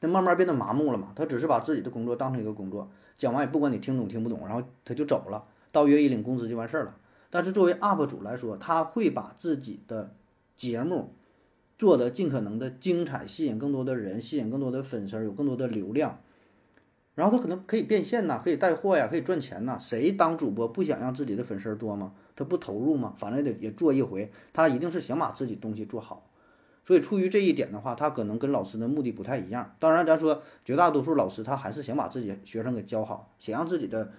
[0.00, 6.96] 他慢慢变得麻木了嘛，他只是把自己的工作当成一个工作，讲完也不管你听懂听不懂，然后他就走了，到月一领工资就完事儿了。
[7.30, 10.12] 但是作为 UP 主来说，他会把自己的
[10.54, 11.14] 节目
[11.78, 16.20] 做得尽可能的精彩，吸引更多的人，吸引更多的粉丝，有更多的流量。
[17.14, 19.78] 然后他可能可以变现呐，可以带货呀，可以赚钱呐。
[19.80, 22.12] 谁当主播不想让自己的粉丝多吗？
[22.36, 23.14] 他不投入吗？
[23.16, 26.26] 反正也得也做一回，他一定是想把自己东西做好。
[26.84, 29.74] 所以出于这一点的话，他可能跟老师的目的不太一样。
[29.80, 34.12] 当然，咱说绝大多数老师他还是想把自己学生给教好，想让自己的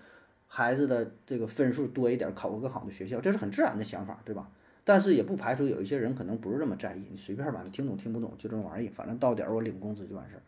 [0.47, 4.49] 孩子的这个分数多一点，考个更好的学校，这是很自然的想法，对吧？
[4.83, 10.41] 但是也不排除有一些人可能不是这么在意，你随便吧，你听懂听不懂就这么玩意，反正到点儿我领工资就完事儿。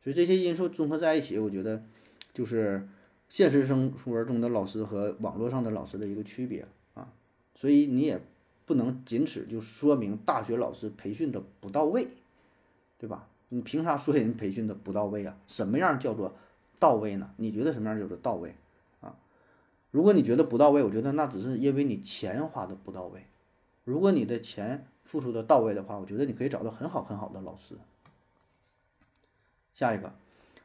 [0.00, 1.84] 所以这些因素综合在一起，我觉得
[2.32, 2.88] 就是
[3.28, 7.12] 现实生活中的老师和网络上的老师的一个区别啊。
[7.54, 8.18] 所以你也。
[8.70, 12.06] 不能仅此就说明大学老师培训的不到位，
[12.98, 13.26] 对吧？
[13.48, 15.36] 你凭啥说人培训的不到位啊？
[15.48, 16.36] 什么样叫做
[16.78, 17.34] 到位呢？
[17.36, 18.54] 你觉得什么样叫做到位
[19.00, 19.16] 啊？
[19.90, 23.26] 如果你觉得不到位，我觉得那只是因为你钱花的不到位。
[23.82, 27.74] 如果你的钱付出的到位的话，我觉得你可以找到很好很好的老师。
[29.74, 30.14] 下一个，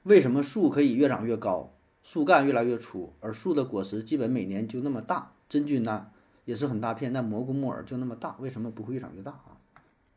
[0.04, 1.72] 为什么树可以越长越高，
[2.04, 5.32] 树干越来越粗，而树的果实基本每年就那么大？
[5.50, 6.12] 真菌呢？
[6.46, 9.58] 也是很大片，但蘑菇木耳就那么大，为什么不会越长越大啊？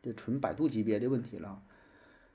[0.00, 1.60] 这纯百度级别的问题了。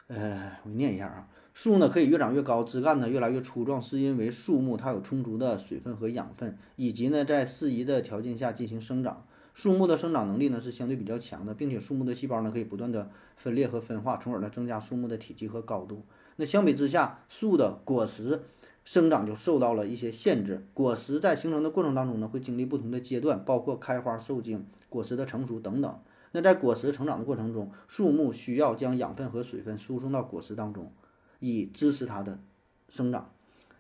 [0.08, 9.26] 呃，我念一下啊，树呢可以越长越高，枝干呢越来越粗壮，是因为树木它有充足的水分和养分，以及呢在适宜的条件下进行生长。
[9.54, 16.04] 树木的生长能力呢是相对比较强的，并且树木的细胞呢可以不断的分裂和分化，从而呢增加树木的体积和高度。
[16.36, 18.42] 那相比之下，树的果实。
[18.86, 20.66] 生长就受到了一些限制。
[20.74, 26.00] 果实在形成的过程当中呢，会经历不同的阶段，包括开花、受精、果实的成熟等等。
[26.32, 30.92] 那在果实成长的过程中，树木需要将养分和水分输送到果实当中，
[31.40, 32.40] 以支持它的
[32.90, 33.32] 生长。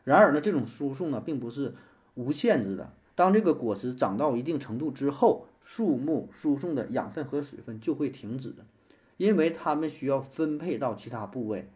[0.03, 1.75] 然而呢，这种输送呢，并不是
[2.13, 2.93] 无限制的。
[3.15, 8.53] 当这个果实长到一定程度之后，树木输送的养分和水分就会停止，
[9.17, 11.69] 因为它们需要分配到其他部位，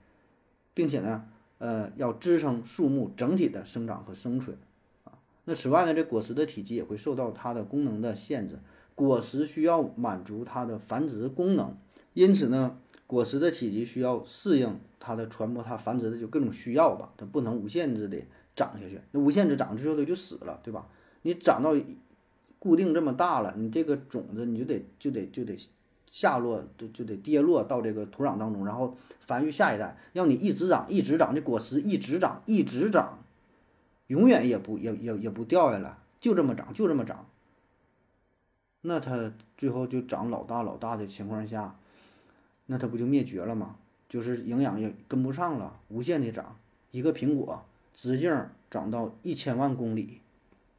[0.73, 1.27] 并且呢。
[1.59, 4.57] 呃，要支撑树木整体的生长和生存，
[5.03, 5.13] 啊，
[5.45, 8.59] 那此外呢，这果实的体积也会受到它的功能的限制。
[8.93, 11.77] 果实需要满足它的繁殖功能，
[12.13, 18.17] 因此呢，果实的体积需要适应它的传播、它繁殖的就各种需要吧，它不能无限制的
[18.55, 18.99] 长下去。
[19.11, 20.87] 那无限制长之后它就死了，对吧？
[21.21, 21.75] 你长到
[22.59, 25.55] 固定这么大了，你这个种子你就得就得就得。
[26.09, 33.19] 下落就就得跌落到这个土壤当中，然后繁育下一代，让你一直长，一直长，这果实一直长，一直长，
[34.07, 37.27] 永远也不也也也不掉下来，就这么长，就这么长。
[38.81, 41.77] 那它最后就长老大老大的情况下，
[42.67, 43.75] 那它不就灭绝了吗？
[44.07, 46.57] 就是营养也跟不上了，无限的长，
[46.91, 50.21] 一个苹果直径长到一千万公里，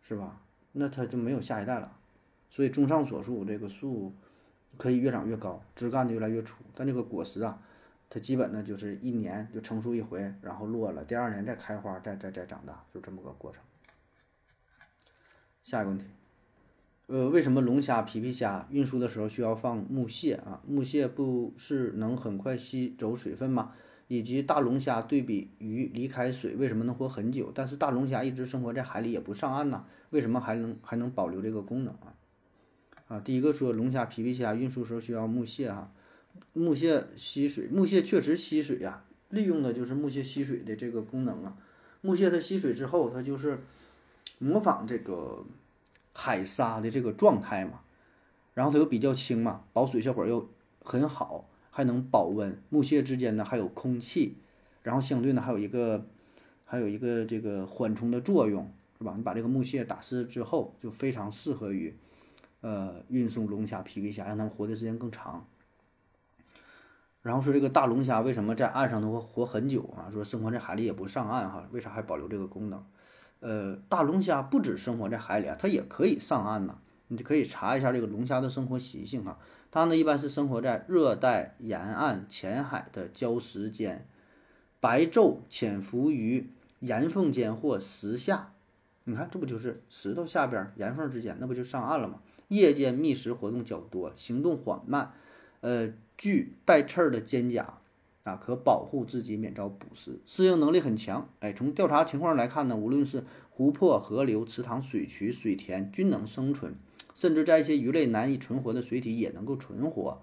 [0.01, 0.41] 是吧？
[0.73, 1.93] 那它就没有下一代了。
[2.49, 4.15] 所以综上所述，这个树。
[4.79, 7.61] 可以越长越高，枝干就越来越粗，但这个果实啊，
[8.09, 13.61] 它基本呢就是一年就成熟一回，然后落了，第二年再开花，再再再长大，就这么个过程。
[15.65, 16.07] 下一个问题，
[17.09, 20.63] 呃，为什么龙虾、皮皮虾运输的时候需要放木屑啊？
[20.67, 23.75] 木屑不是能很快吸走水分吗？
[24.07, 27.53] 以及大龙虾对比鱼离开水为什么能活很久？
[27.55, 29.85] 但是大龙虾一直生活在海里也不上岸呢？
[30.09, 32.15] 为什么还能还能保留这个功能啊？
[33.09, 35.91] 啊，第一个说龙虾、皮皮虾运输时候需要木屑哈，
[36.53, 41.57] 木屑吸水，木屑确实吸水呀，利用的就是木屑吸水的这个功能啊。
[42.03, 43.61] 木屑它吸水之后，它就是
[44.39, 45.43] 模仿这个
[46.13, 47.81] 海沙的这个状态嘛，
[48.53, 52.61] 然后它又比较轻嘛，保水效果又很好，还能保温。
[52.69, 54.37] 木屑之间呢还有空气，
[54.83, 56.07] 然后相对呢还有一个
[56.67, 59.15] 还有一个这个缓冲的作用，是吧？
[59.17, 61.97] 你把这个木屑打湿之后，就非常适合于。
[62.61, 65.47] 呃，运送龙虾、皮皮虾，让它们活的时间更长。
[67.23, 70.11] 然后说这个大龙虾为什么在岸上能够活很久啊？
[70.11, 72.85] 说生活在海里也不上岸哈，为啥还保留这个功能？
[73.41, 76.79] 呃，大龙虾不止生活在海里啊，它也可以上岸呐。
[77.09, 79.39] 你就可以查一下这个龙虾的生活习性哈。
[79.71, 84.07] 它呢一般是生活在热带沿岸浅海的礁石间，
[84.81, 88.53] 白昼潜伏于岩缝间或石下。
[89.05, 92.21] 你看，这不就是石头下边岩缝之间，那不就上岸了吗？
[92.49, 95.13] 夜间觅食活动较多，行动缓慢，
[95.61, 97.81] 呃，具带刺儿的肩甲，
[98.25, 101.29] 啊，可保护自己免遭捕食，适应能力很强。
[101.41, 106.75] 哎，从调查情况来看呢，无论是湖泊、河流、池塘、水渠、水田均能生存，
[107.15, 110.23] 甚至在一些鱼类难以存活的水体也能够存活。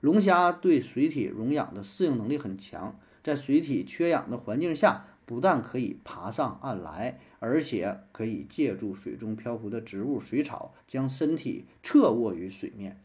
[0.00, 5.06] 龙虾对水体溶氧的适应能力很强，在水体缺氧的环境下。
[5.24, 13.00] 不但可以爬上岸来，而且可以借助水中漂浮的植物、水草，将身体侧卧于水面，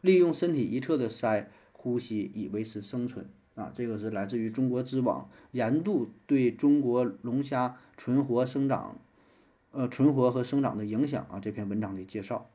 [0.00, 3.28] 利用身体一侧的鳃呼吸以维持生存。
[3.54, 8.96] 啊，这个是来自于中国知网盐度对中国龙虾存活、生长，
[9.72, 12.48] 呃，存活和生长的影响啊这篇文章的介绍。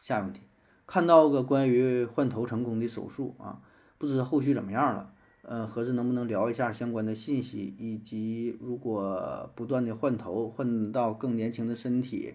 [0.00, 0.42] 下一个问题，
[0.86, 3.60] 看到个关于换头成功的手术啊，
[3.98, 5.13] 不知后续怎么样了。
[5.46, 12.34] 呃，盒子能不能聊一下相关的信息，以及如果不断的换头，换到更年轻的身体，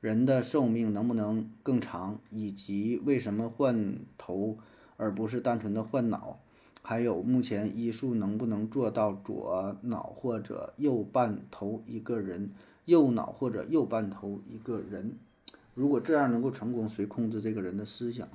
[0.00, 2.18] 人的寿命能不能更长？
[2.30, 4.56] 以及为什么换头
[4.96, 6.40] 而不是单纯的换脑？
[6.80, 12.50] 还有目前医术能不能做到左脑或者右半头一个人，
[12.86, 15.18] 右脑或者右半头一个人？
[15.74, 18.26] 如果这样能够成功，谁控制这个人的思想？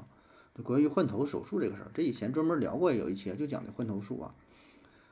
[0.61, 4.35] 关于换头手术这个事儿，这以前专门聊过，有一期就讲的换头术啊。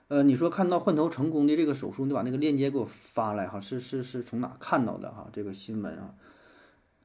[0.08, 5.30] 呃，你说看到换头成功的这个手术，你把那个链接给我发来哈，是是是从哪看到的哈？
[5.32, 6.14] 这个新闻啊，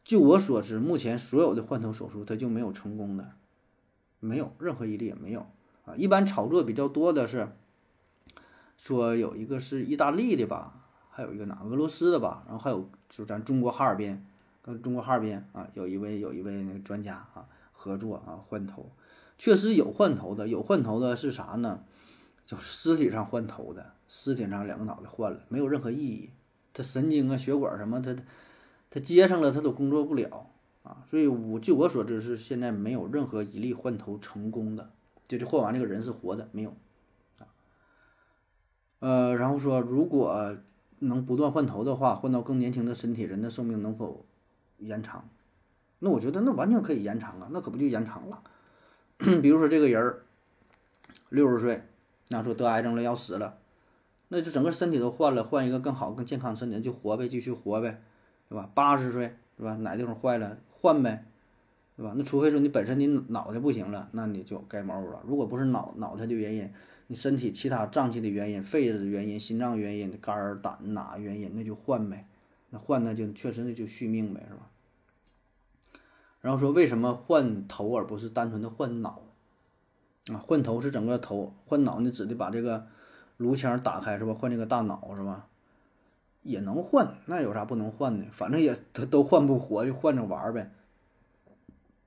[0.04, 3.30] 就我所知，目前所有的换头手术它就没有成功的，
[4.18, 5.46] 没有任何一例也没有
[5.84, 5.94] 啊。
[5.96, 7.48] 一般炒作比较多的是
[8.76, 14.26] 说有一个是意大利的吧，还有一个哪俄罗斯的吧，然后还有就是咱中国哈尔滨
[14.62, 17.46] 跟中国哈尔滨啊，有一位有一位那个专家啊。
[17.76, 18.90] 合作啊，换头，
[19.38, 21.84] 确实有换头的，有换头的是啥呢？
[22.46, 26.30] 就尸体上换头的，尸体上两个脑袋换了，没有任何意义。
[26.72, 28.16] 他神经啊、血管什么，他
[28.90, 30.50] 他接上了，他都工作不了
[30.82, 31.02] 啊。
[31.08, 34.90] 所以，我据我所知是现在没有任何一例换头成功的，
[35.26, 36.70] 就是换完这个人是活的，没有
[37.38, 37.46] 啊。
[39.00, 40.56] 呃，然后说，如果
[41.00, 44.24] 能不断换头的话，换到更年轻的身体，人的寿命能否
[44.78, 45.28] 延长？
[45.98, 48.42] 那我觉得那完全可以延长啊，那可不就延长了？
[49.40, 50.22] 比如说这个人儿
[51.30, 51.82] 六十岁，
[52.28, 53.58] 那说得癌症了要死了，
[54.28, 58.02] 那就整个身体都换了，换一个更好更健康身体就活呗，继续活呗，
[58.48, 58.70] 对吧？
[58.74, 59.76] 八十岁对吧？
[59.76, 61.24] 哪地方坏了换呗，
[61.96, 62.12] 对吧？
[62.16, 65.22] 那除非说你本身你脑袋不行了，那你就该毛了。
[65.26, 66.70] 如果不是脑脑袋的原因，
[67.06, 72.26] 你身体其他脏器的原因、肺子的原因、心脏原因、肝儿胆哪原因，那就换呗。
[72.68, 74.68] 那换那就确实那就续命呗，是吧？
[76.46, 79.20] 然后说为什么换头而不是单纯的换脑
[80.32, 80.38] 啊？
[80.46, 82.86] 换头是整个头，换脑呢指的把这个
[83.36, 84.32] 颅腔打开是吧？
[84.32, 85.48] 换这个大脑是吧？
[86.44, 88.26] 也能换，那有啥不能换的？
[88.30, 90.70] 反正也都都换不活，就换着玩呗。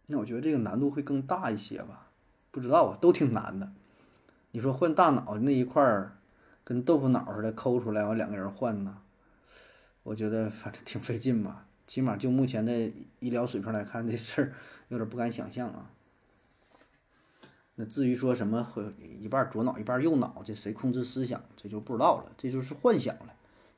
[0.07, 2.07] 那我觉得这个难度会更大一些吧？
[2.49, 3.73] 不知道啊，都挺难的。
[4.51, 6.15] 你说换大脑那一块儿
[6.63, 8.99] 跟豆腐脑似的抠出来，完两个人换呢？
[10.03, 11.65] 我觉得反正挺费劲吧。
[11.89, 14.53] 起码就目前的医疗水平来看，这事儿
[14.89, 15.89] 有点不敢想象啊。
[17.73, 23.33] 那至于说什么和一半左脑一半右脑，这谁控制思想，这就不知道了，这就是幻想了，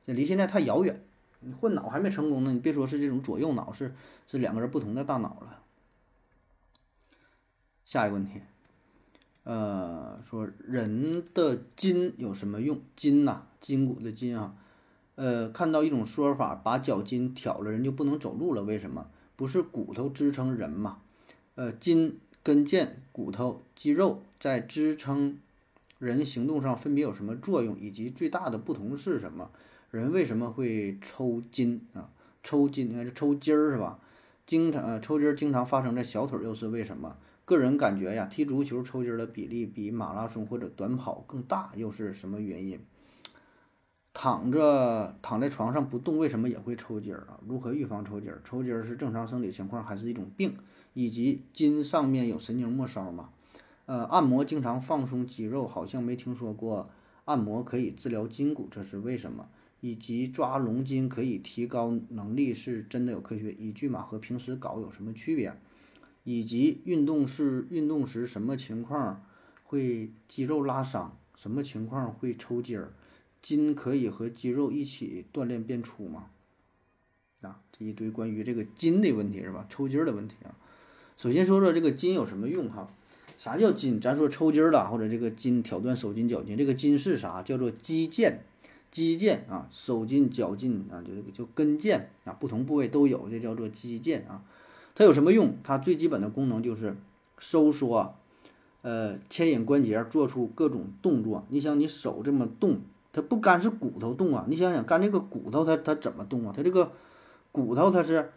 [0.06, 1.02] 这离现在太遥远。
[1.40, 3.94] 你换脑还没成功呢，你别说是这种左右脑，是
[4.26, 5.62] 是两个人不同的大脑了。
[7.86, 8.42] 下一个问题，
[9.44, 12.78] 呃，说人的筋有什么用？
[12.94, 14.54] 筋呐，筋骨的筋啊。
[15.22, 18.64] 呃，看到一种说法，把脚筋挑了，人就不能走路了。
[18.64, 19.06] 为什么？
[19.36, 20.98] 不是骨头支撑人嘛？
[21.54, 25.38] 呃，筋、跟腱、骨头、肌肉在支撑
[26.00, 29.52] 人行动上分别有什么作用，以及最大的不同是什么？
[29.92, 32.10] 人为什么会抽筋啊？
[32.42, 34.00] 抽筋应该是抽筋儿是吧？
[34.44, 37.16] 经常呃抽筋儿经常发生在小腿，又是为什么？
[37.44, 42.80] 个人感觉呀，踢足球抽筋的比例比马拉松或者短跑更大，又是什么原因？
[44.14, 47.40] 躺着躺在床上不动，为什么也会抽筋儿啊？
[47.46, 48.40] 如何预防抽筋儿？
[48.44, 50.54] 抽筋儿是正常生理情况还是一种病？
[50.92, 53.30] 以及筋上面有神经末梢吗？
[53.86, 56.90] 呃，按摩经常放松肌肉，好像没听说过
[57.24, 59.48] 按摩可以治疗筋骨，这是为什么？
[59.80, 64.02] 以及抓龙筋可以提高能力，是真的有科学依据吗？
[64.02, 65.58] 和平时搞有什么区别？
[66.24, 69.24] 以及运动是运动时什么情况
[69.64, 71.16] 会肌肉拉伤？
[71.34, 72.92] 什么情况会抽筋儿？
[73.42, 76.26] 筋可以和肌肉一起锻炼变粗吗？
[77.40, 79.66] 啊，这一堆关于这个筋的问题是吧？
[79.68, 80.54] 抽筋儿的问题啊。
[81.16, 82.88] 首先说说这个筋有什么用哈？
[83.36, 84.00] 啥叫筋？
[84.00, 87.42] 咱说抽筋儿了或者这个筋挑断手筋脚筋，这个筋是啥？
[87.42, 88.36] 叫做肌腱，
[88.92, 94.44] 肌腱啊，手筋脚筋啊，就这个叫跟腱啊，不同部位都有，这叫做肌腱啊。
[94.94, 95.56] 它有什么用？
[95.64, 96.96] 它最基本的功能就是
[97.38, 98.14] 收缩，
[98.82, 101.44] 呃，牵引关节做出各种动作。
[101.48, 102.82] 你想，你手这么动。
[103.12, 106.54] 它不干是骨头动啊，你想想干这个骨头它它怎么动啊？
[106.56, 106.92] 它这个
[107.52, 108.32] 骨头它是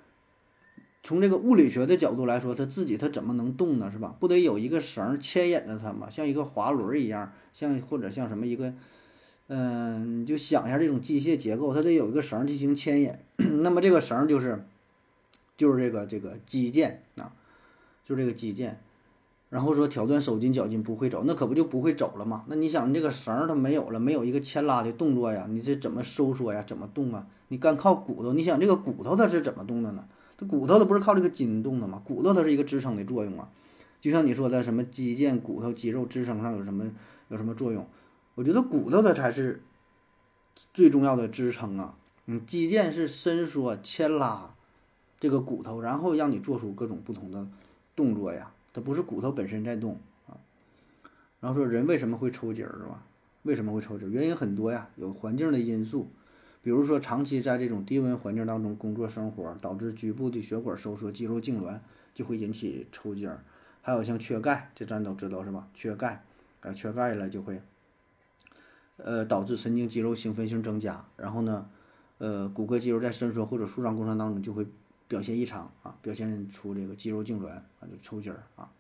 [1.01, 3.89] 从这个物理学的角度来说，它自己它怎么能动呢？
[3.89, 4.15] 是吧？
[4.19, 6.09] 不得有一个绳牵引着它吗？
[6.09, 8.73] 像一个滑轮一样，像或者像什么一个，
[9.47, 13.13] 嗯，你就想一下这种机械结构，它得有一个绳进行牵引。
[13.61, 14.65] 那么这个绳就是
[15.55, 17.32] 就是这个这个肌腱啊，
[18.03, 18.76] 就这个肌腱。
[19.56, 22.43] 然后说挑断手筋脚筋不会走，那可不就不会走了吗？
[22.47, 26.62] 那你想，这个绳儿它没有了，没有一个牵拉的动作呀，你这怎么收缩呀？
[26.68, 27.26] 怎么动啊？
[27.47, 30.10] 你干靠骨头，你想这个骨头它是怎么动的呢？
[30.38, 32.01] 它骨头它不是靠这个筋动的吗？
[32.03, 33.47] 骨头它是一个支撑的作用啊。
[34.01, 36.91] 就像你说的什么肌腱、骨头、肌肉支撑上有什么
[37.30, 37.88] 有什么作用？
[38.36, 39.64] 我觉得骨头它才是
[40.74, 41.95] 最重要的支撑啊。
[42.26, 44.53] 嗯，肌腱是伸缩、牵拉
[45.18, 47.47] 这个骨头，然后让你做出各种不同的
[47.95, 48.51] 动作呀。
[48.76, 49.97] 它不是骨头本身在动
[50.28, 50.36] 啊。
[51.39, 53.01] 然后说人为什么会抽筋儿是吧？
[53.43, 54.11] 为什么会抽筋？
[54.11, 56.09] 原因很多呀，有环境的因素，
[56.61, 61.80] 比如说长期在这种低温环境当中工作生活，导致局部的血管收缩、肌肉痉挛，
[62.13, 63.41] 就会引起抽筋儿。
[63.82, 65.69] 还有像缺钙，这咱都知道是吧？
[65.73, 66.26] 缺钙，
[66.59, 67.61] 啊，缺钙了就会，
[68.97, 71.69] 呃，导致神经肌肉兴奋性增加，然后呢，
[72.17, 74.67] 呃，骨骼肌肉在伸缩或者舒张过程当中就会
[75.08, 78.72] 表现异常啊，表现出这个肌肉痉挛啊，就抽筋儿啊。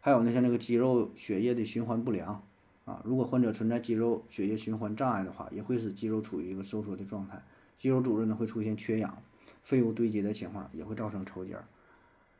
[0.00, 2.42] 还有呢，像这个肌肉血液的循环不良
[2.84, 7.42] 啊，如果患者存在肌肉血液循环障碍的话，也会使肌肉处于一个收缩的状态，
[7.76, 9.20] 肌肉组织呢会出现缺氧、
[9.64, 11.64] 废物堆积的情况，也会造成抽筋儿。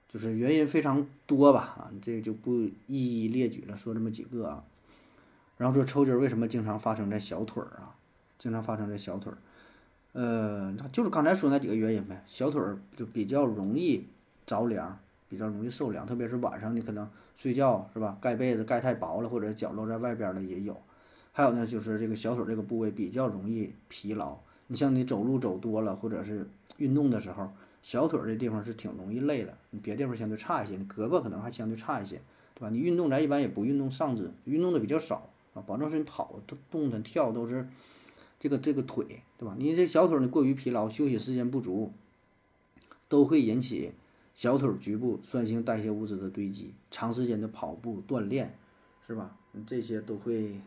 [0.08, 2.52] 就是原因非常多吧，啊，这个就不
[2.86, 4.64] 一一列举了，说这么几个啊。
[5.56, 7.96] 然后说抽筋儿为什么经常发生在小腿儿啊？
[8.38, 9.38] 经常发生在小腿儿，
[10.18, 12.24] 呃，就是刚才说那几个原因呗。
[12.26, 14.06] 小腿儿就比较容易
[14.46, 14.98] 着凉，
[15.28, 17.06] 比较容易受凉，特别是晚上你可能
[17.36, 20.74] 睡觉是吧，盖被子盖太薄了，或者脚露在外边的也有。
[21.32, 24.38] 还有呢，就是这个小腿这个部位比较容易疲劳。
[24.68, 26.48] 你像你走路走多了，或者是
[26.78, 27.52] 运动的时候。
[27.82, 32.20] 小腿这地方是挺容易累的，你别地方相对差一些，你胳膊可能还相对差一些，
[32.52, 32.68] 对吧？
[32.68, 37.68] 你运动咱一般也不运动上肢，运动的比较少啊，保证是你跑、动、动弹、跳都是
[38.38, 39.54] 这个这个腿，对吧？
[39.58, 41.92] 你这小腿儿你过于疲劳，休息时间不足，
[43.08, 43.92] 都会引起
[44.34, 48.56] 小腿局部酸性代谢物质的堆积，长时间的跑步锻炼，
[49.06, 49.36] 是吧？
[49.66, 50.60] 这些都会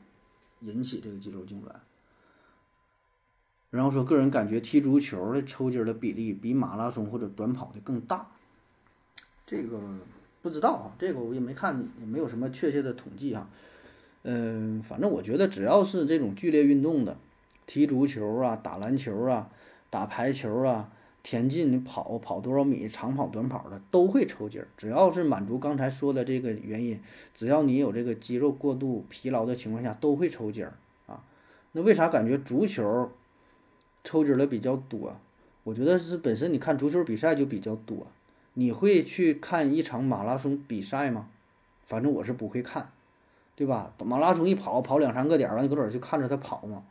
[0.62, 1.72] 引起这个肌肉痉挛。
[3.70, 8.32] 然后说，个人感觉踢足球的抽筋的比例比马拉松或者短跑的更大。
[9.46, 9.80] 这个
[10.42, 13.48] 不知道啊，这个我也没看，也没有什么确切的统计哈。
[14.24, 17.20] 嗯，反正我觉得只要是这种剧烈运动的，
[17.70, 19.48] 踢足球啊、打篮球啊、
[19.92, 20.90] 打排球啊、
[21.22, 24.68] 田径，你跑跑多少米、长跑、短跑的都会抽筋儿。
[24.76, 27.00] 只要是满足刚才说的这个原因，
[27.36, 30.74] 只要你有这个肌肉过度疲劳的情况下，都会抽筋儿
[31.06, 31.24] 啊。
[31.74, 33.12] 那为啥感觉足球？
[34.04, 35.20] 抽筋儿的比较多，
[35.64, 38.08] 我觉得是本身你看足球比赛就比较多。
[38.56, 41.28] 你会去看一场马拉松比赛吗？
[41.86, 42.90] 反正我是不会看，
[43.56, 43.94] 对吧？
[44.04, 46.84] 马拉松一跑跑两三个点儿，完你搁这儿就看着他跑嘛，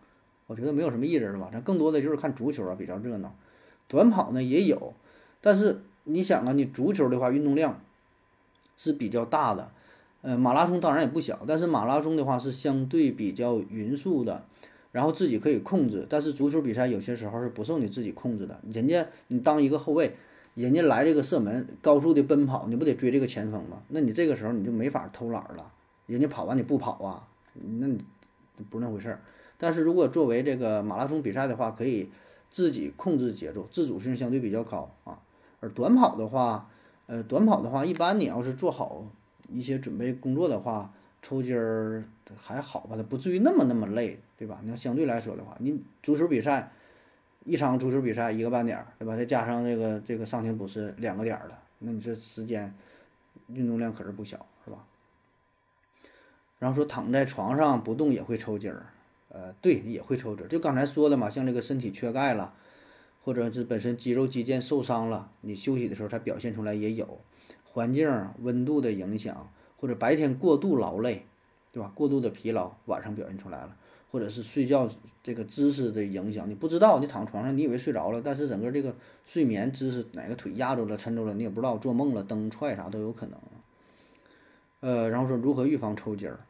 [0.49, 1.49] 我觉得没有什么意思，是吧？
[1.53, 3.32] 咱更多的就是看足球啊，比较热闹。
[3.86, 4.92] 短跑呢也有，
[5.40, 7.80] 但是你想啊，你足球的话运动量
[8.76, 9.70] 是比较大的，
[10.22, 14.44] 呃，马拉松当然也不小，但是马拉松的话是相对比较匀速的。
[14.90, 18.59] 然后自己可以控制，但是足球比赛有些时候是不受你自己控制的。
[18.72, 20.16] 人家你当一个后卫，
[20.55, 23.82] 人家来这个射门，高速的奔跑，你不得追这个前锋吗？
[23.88, 25.72] 那你这个时候你就没法偷懒了。
[26.07, 27.28] 人家跑完你不跑啊？
[27.78, 28.03] 那你
[28.70, 29.20] 不是那回事儿。
[29.59, 32.11] 但是如果作为这个马拉松比赛的话，可以
[32.50, 35.20] 自己控制节奏，自主性相对比较高啊。
[35.61, 36.70] 而短跑的话，
[37.06, 39.04] 呃，短跑的话，一般你要是做好
[39.50, 40.94] 一些准备工作的话。
[41.20, 42.04] 抽筋儿
[42.36, 44.61] 还好吧，它不至于那么那么累，对吧？
[44.62, 46.70] 你要相对来说的话，你足球比赛
[47.44, 49.16] 一场足球比赛一个半点儿，对吧？
[49.16, 52.72] 再加上这个这个上停补时两个点儿的，那你这时间
[53.48, 54.84] 运动量可是不小，是吧？
[56.61, 58.86] 然后说躺在床上不动也会抽筋儿，
[59.29, 60.49] 呃，对，也会抽筋。
[60.49, 62.55] 就刚才说的嘛，像这个身体缺钙了，
[63.22, 67.20] 或者是本身肌肉肌腱受伤了，你休息的时候才表现出来也有
[67.64, 69.51] 环境温度的影响。
[69.81, 71.24] 或者白天过度劳累，
[71.70, 71.93] 对吧？
[71.95, 73.76] 过度的疲劳，晚上表现出来了，
[74.11, 74.91] 或者是睡觉
[75.22, 83.39] 这个姿势的影响，你不知道，你躺床上，你以为睡着了，但是整个这个睡眠姿势哪个腿压着了、抻着了，你也不知道，做梦了、蹬踹啥都有可能。
[84.81, 86.41] 呃，然后说如何预防抽筋儿，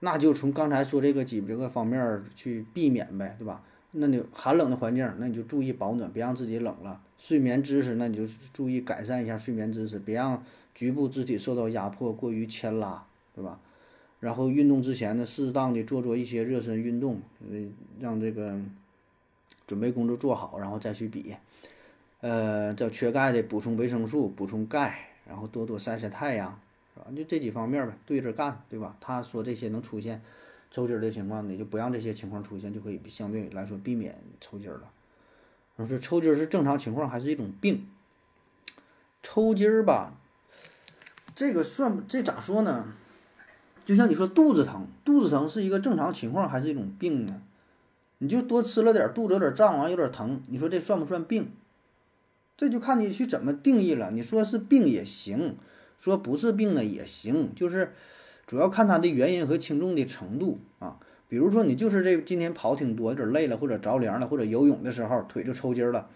[0.00, 3.62] 那就从刚才说这个几个方面去避免呗，对吧？
[3.92, 7.00] 那你寒冷的环境，那你就注意保暖，别让自己冷了。
[7.16, 10.42] 睡眠姿势，那你就注意改善一下睡眠姿势，别让。
[10.74, 13.58] 局部肢体受到压迫，过于牵拉，对吧？
[14.20, 18.56] 然后运动之前呢，适当的做做一些热身运动，嗯，让这个
[19.66, 21.34] 准备工作做好，然后再去比。
[22.20, 26.60] 呃，叫缺钙的补充维生素，补充钙，然后多多晒晒太阳，
[26.98, 27.16] 是吧？
[27.16, 28.96] 就这几方面呗，对着干，对吧？
[29.00, 30.22] 他说这些能出现
[30.70, 34.90] 抽筋的情况，你就不让这些情况出现，就可以相对来说避免抽筋了。
[35.76, 37.86] 我说抽筋是正常情况还是一种病？
[39.22, 40.14] 抽筋儿吧。
[41.34, 42.92] 这个算这咋说呢？
[43.84, 47.40] 就像你说肚子疼，肚子疼是一个正常情况还是一种病呢？
[48.18, 51.52] 你就多吃了点，肚子有点胀，完有点疼，你说这算不算病？
[52.56, 54.10] 这就看你去怎么定义了。
[54.10, 55.56] 你说是病也行，
[55.98, 57.92] 说不是病呢也行，就是
[58.46, 60.98] 主要看它的原因和轻重的程度啊。
[61.28, 66.08] 比如说你就是这今天跑挺多，有点累了，或者着凉了，或者游泳的时候腿就抽筋了，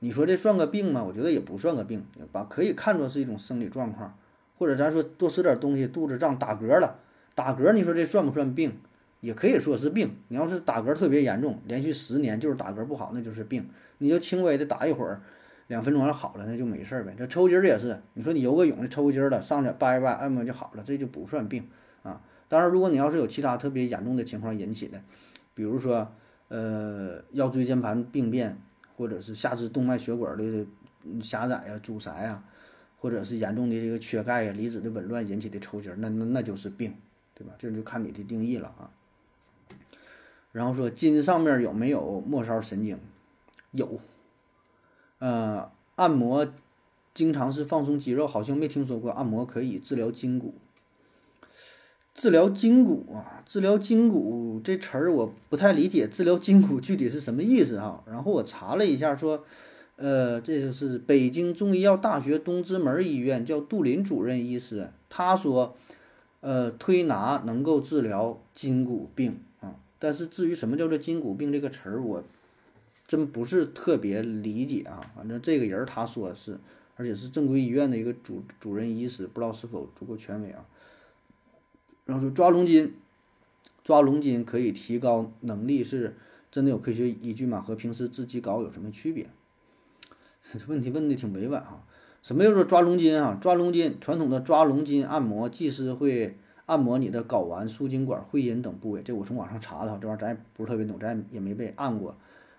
[0.00, 1.04] 你说这算个病吗？
[1.04, 4.18] 我觉得也不算个病，把可以看作是一种生理状况，
[4.56, 6.98] 或者咱说多吃点东西，肚子胀打嗝了，
[7.36, 8.78] 打嗝你说这算不算病？
[9.20, 10.16] 也可以说是病。
[10.28, 13.68] 你要是打嗝特别严重，连续十年就是打嗝不好，那就是病。
[13.98, 15.22] 你就轻微的打一会儿，
[15.68, 17.14] 两分钟要好了，那就没事儿呗。
[17.16, 21.68] 这抽筋儿也是，你说你游个泳抽筋儿了，上去掰一掰按摩就好了，这就不算病
[22.02, 22.22] 啊。
[22.48, 25.00] 当然，如果你要是有其他特别严重的情况引起的，
[25.54, 26.10] 比如说
[26.48, 28.58] 呃腰椎间盘病变，
[28.96, 30.66] 或者是下肢动脉血管的
[31.20, 32.42] 狭窄呀、阻塞啊，
[32.98, 36.94] 或者是严重的这个缺钙呀、离子的紊乱引起的抽筋儿，那那那就是病，
[37.34, 37.52] 对吧？
[37.58, 38.90] 这就看你的定义了啊。
[40.50, 42.98] 然后说筋上面有没有末梢神经？
[43.72, 44.00] 有。
[45.18, 46.46] 呃，按摩
[47.14, 50.54] 经常是放松肌肉，好像没听说过按摩可以治疗筋骨。
[52.14, 58.02] 治疗筋骨啊，治疗筋骨这词儿我不太理解，治疗筋骨具体是什么意思啊？
[58.06, 59.44] 然后我查了一下，说，
[59.94, 65.76] 呃，这就是北京中医药大学东直门医院叫杜林主任医师，他说，
[66.40, 69.76] 呃，推拿能够治疗筋骨病啊。
[70.00, 72.24] 但是至于什么叫做筋骨病这个词儿，我
[73.08, 75.10] 真不是特别理解啊。
[75.16, 76.60] 反正这个人他说是，
[76.94, 80.64] 而且是正规医院的一个主主任医师，不知道是否足够权威啊。
[82.04, 82.94] 然后说抓龙筋，
[83.82, 86.16] 抓龙筋可以提高能力，是
[86.52, 87.60] 真的有科学依据吗？
[87.60, 89.26] 和平时自己搞有什么区别？
[90.68, 91.82] 问题问的挺委婉啊。
[92.22, 93.36] 什么叫做抓龙筋啊？
[93.40, 96.36] 抓龙筋，传统的抓龙筋按摩，技师会。
[96.68, 102.14] 按摩你的睾丸、输精管、会阴等部位，这我从网上查的，这玩意儿咱也不是特别懂，咱也没被按过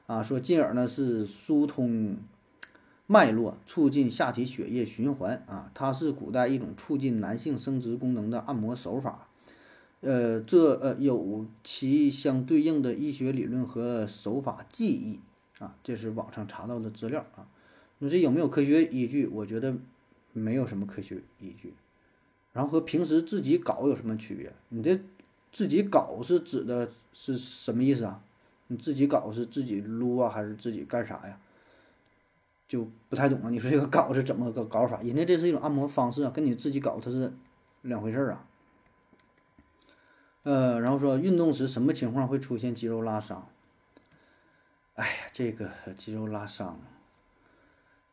[0.10, 0.24] 啊。
[0.24, 2.18] 说进而呢是疏通
[3.06, 5.72] 脉络，促进下体血液循环啊。
[5.76, 9.30] 它是古代一种促进男性生殖功能的按摩手法，
[10.02, 15.20] 呃，这呃有其相对应的医学理论和手法技艺
[15.60, 15.76] 啊。
[15.84, 17.48] 这是网上查到的资料啊。
[18.00, 19.28] 那这有没有科学依据？
[19.28, 19.76] 我觉得
[20.34, 21.74] 没有什么科学依据。
[22.52, 24.52] 然后和平时自己搞有什么区别？
[24.70, 25.00] 你这
[25.52, 28.24] 自己搞是指的是什么意思啊？
[28.70, 31.40] 你自己搞是自己撸啊，还是自己干啥呀？
[32.68, 33.50] 就不太懂了。
[33.50, 35.02] 你说这个搞是怎么个搞法？
[35.02, 37.34] 人家这是一种按摩方式啊，跟你自己搞它是
[37.82, 38.46] 两回事儿啊。
[40.44, 43.50] 呃，然后说运动时什么情况会出现肌肉拉伤？
[44.94, 46.80] 哎呀，这个肌肉拉伤，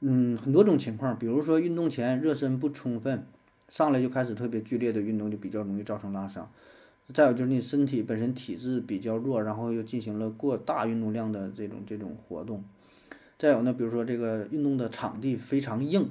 [0.01, 3.27] 嗯，很多种情况，比如说运动前热身不充分。
[3.69, 6.49] 上来就开始特别剧烈的运动，就比较容易造成拉伤。
[7.15, 12.65] 再有就是你身体本身体质比较弱，然后又进行了过大运动量的这种这种活动。
[13.39, 16.09] 再有呢，比如说这个运动的场地非常硬，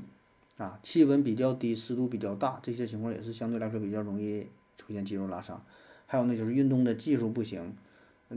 [0.58, 5.62] 啊，气温比较低，湿度比较大，这些情况也是相对来说比较容易出现肌肉拉伤。
[6.06, 7.76] 还有呢，就是运动的技术不行，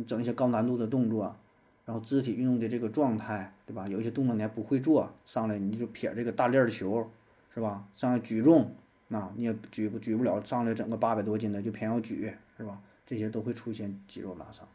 [0.06, 1.36] 整一些高难度的动作，
[1.84, 3.86] 然后肢体运动的这个状态，对吧？
[3.86, 7.08] 有一些动作你还不会做，上来你就撇这个大链球，
[7.54, 7.86] 是吧？
[7.94, 8.74] 上来举重。
[9.10, 12.82] 那你也举不举不了，上来整个八百多斤的就偏要举，是吧？
[13.06, 14.68] 这些都会出现肌肉拉伤。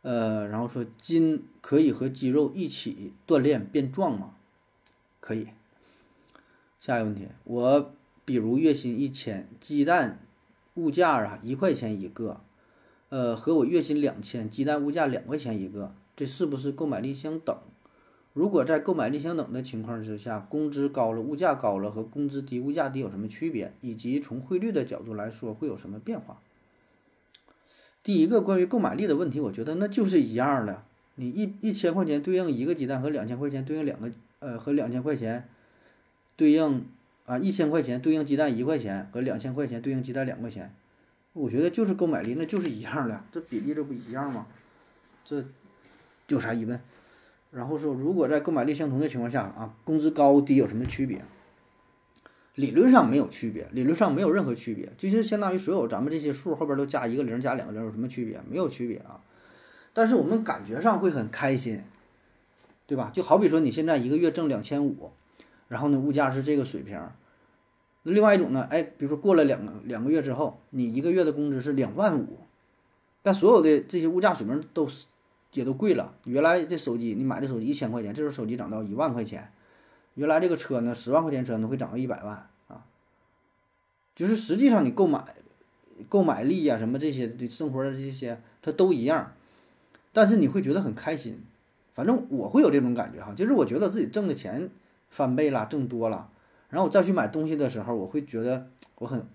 [0.00, 4.34] 呃，然后说筋可以和肌肉一起锻炼变壮吗？
[5.20, 5.48] 可以。
[6.80, 10.26] 下一个问题，我比如月薪一千，鸡蛋
[10.74, 12.40] 物价啊一块钱一个，
[13.10, 17.56] 呃，和我月薪两千，鸡蛋物价两块钱一个，这是不是购买力相等？
[18.32, 23.74] 如果在购买力相等的情况之下，工资高了，物价高了，和工资低、物价低有什么区别？
[23.80, 26.40] 以及从汇率的角度来说，会有什么变化？
[28.02, 30.82] 第一个关于购买力的问题，我觉得那就是一样的。
[31.16, 35.46] 你一一千块钱对应一个鸡蛋，和两千块钱对应两个，呃，和两千块钱
[36.36, 36.86] 对应
[37.26, 40.74] 啊，一千块钱对应鸡蛋一块钱，和两千块钱对应鸡蛋两块钱，
[41.34, 44.46] 我觉得就是购买力，那就是一样的，这比例这不一样吗？
[45.24, 45.44] 这
[46.28, 46.80] 有啥疑问？
[47.52, 51.22] 然后说，如果在购买力相同的情况下啊，工资高低有什么区别？
[52.54, 58.40] 理论上没有区别，理论上没有任何区别，就是相当于所有咱们这些数后边都加一个零，加两个零，有什么区别？
[58.48, 59.20] 没有区别啊。
[59.92, 61.82] 但是我们感觉上会很开心，
[62.86, 63.10] 对吧？
[63.12, 65.10] 就好比说你现在一个月挣两千五，
[65.68, 66.98] 然后呢，物价是这个水平。
[68.04, 72.38] 那另外一种呢，哎，比如说过了两两个月之后，你一个月的工资是两万五，
[73.22, 75.04] 但所有的这些物价水平都是。
[75.52, 76.14] 也都贵了。
[76.24, 79.52] 原来这手机你买的手机一千块钱，这时候手机涨到一万块钱。
[80.14, 82.84] 原来这个车呢，十万块钱车呢会涨到一百万啊。
[84.14, 85.24] 就是实际上你购买
[86.08, 89.32] 购买力呀，什么这些对生活的这些，它都一样。
[90.12, 91.42] 但是你会觉得很开心，
[91.94, 94.68] 反正我会有这种感觉哈，就是我觉得自己挣的钱
[95.08, 96.28] 翻倍了，挣多了，
[96.68, 99.26] 然后我再去买东西的时候，我会觉得我很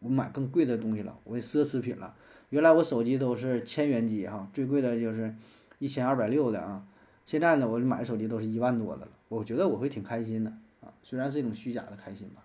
[0.00, 2.14] 我买更贵的东西了，我奢侈品了。
[2.50, 5.34] 原来我手机都是千元机哈，最贵的就是
[5.78, 6.86] 一千二百六的啊，
[7.24, 10.50] 现在呢，我买手机都是一万多的了，我觉得我会挺开心的
[10.80, 12.44] 啊，虽然是一种虚假的开心吧。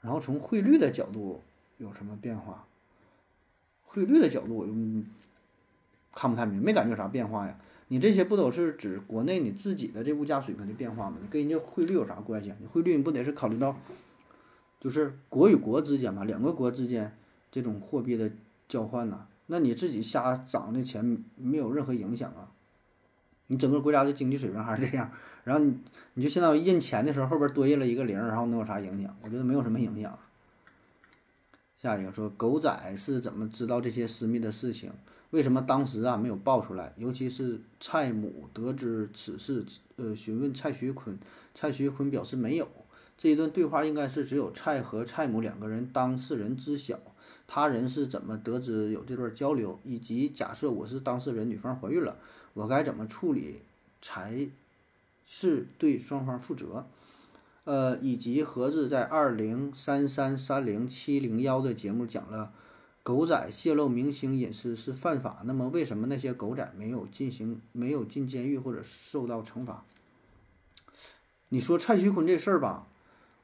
[0.00, 1.42] 然后从汇率的角度
[1.78, 2.64] 有什么变化？
[3.84, 4.72] 汇率的角度我就
[6.14, 7.58] 看不太明，没感觉啥变化呀。
[7.88, 11.16] 你这些不都是指国内你自己的这物价水平的变化吗？
[11.20, 12.56] 你跟人家汇率有啥关系啊？
[12.60, 13.76] 你汇率你不得是考虑到，
[14.78, 17.16] 就是国与国之间嘛，两个国之间
[17.50, 18.30] 这种货币的
[18.68, 19.26] 交换呐？
[19.52, 22.48] 那你自己瞎涨的钱没有任何影响啊。
[23.48, 25.10] 你整个国家的经济水平还是这样，
[25.42, 25.76] 然后你
[26.14, 29.16] 你就相当于印钱的时候后边多印了一个零，然后能有啥影响？
[29.22, 30.16] 我觉得没有什么影响。
[31.76, 34.92] 下一个说狗仔是怎么知道这些私密的事情？
[35.30, 36.92] 为什么当时啊没有爆出来？
[36.96, 41.18] 尤其是蔡母得知此事，呃，询问蔡徐坤，
[41.52, 42.68] 蔡徐坤表示没有。
[43.20, 46.98] 这一段对话应该是只有蔡和蔡母两个人当事人知晓，
[47.46, 49.78] 他人是怎么得知有这段交流？
[49.84, 52.16] 以及假设我是当事人，女方怀孕了，
[52.54, 53.60] 我该怎么处理
[54.00, 54.48] 才
[55.26, 56.86] 是对双方负责？
[57.64, 62.54] 呃，以及盒子在二零三三三零七零幺的节目讲了。
[63.02, 69.84] 狗仔泄露明星隐私是犯法，那么为什么那些狗仔没有进行没有进监狱或者受到惩罚？
[71.50, 72.86] 你说蔡徐坤这事儿吧，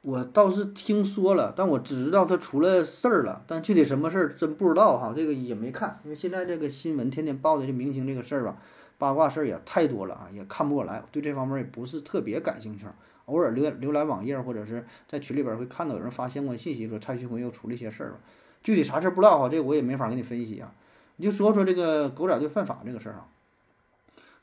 [0.06, 8.56] 我倒是听说了，但我只知道他出了事儿了，但具体什么事儿真不知道哈，这个也没看，因为现在这个新闻天天报的这明星这个事儿吧，
[8.98, 12.86] 八卦事儿也太多了啊，也看不过来，对这方面也不是特别感兴趣，
[13.24, 18.14] 偶尔浏浏览网页或者是在群里边会看到有人发相关信息，说蔡徐坤又出了一些事儿。
[18.62, 20.72] 具体啥事儿不知道哈，这我也没法给你分析啊。
[21.16, 23.26] 你就说说这个狗仔队犯法这个事儿啊。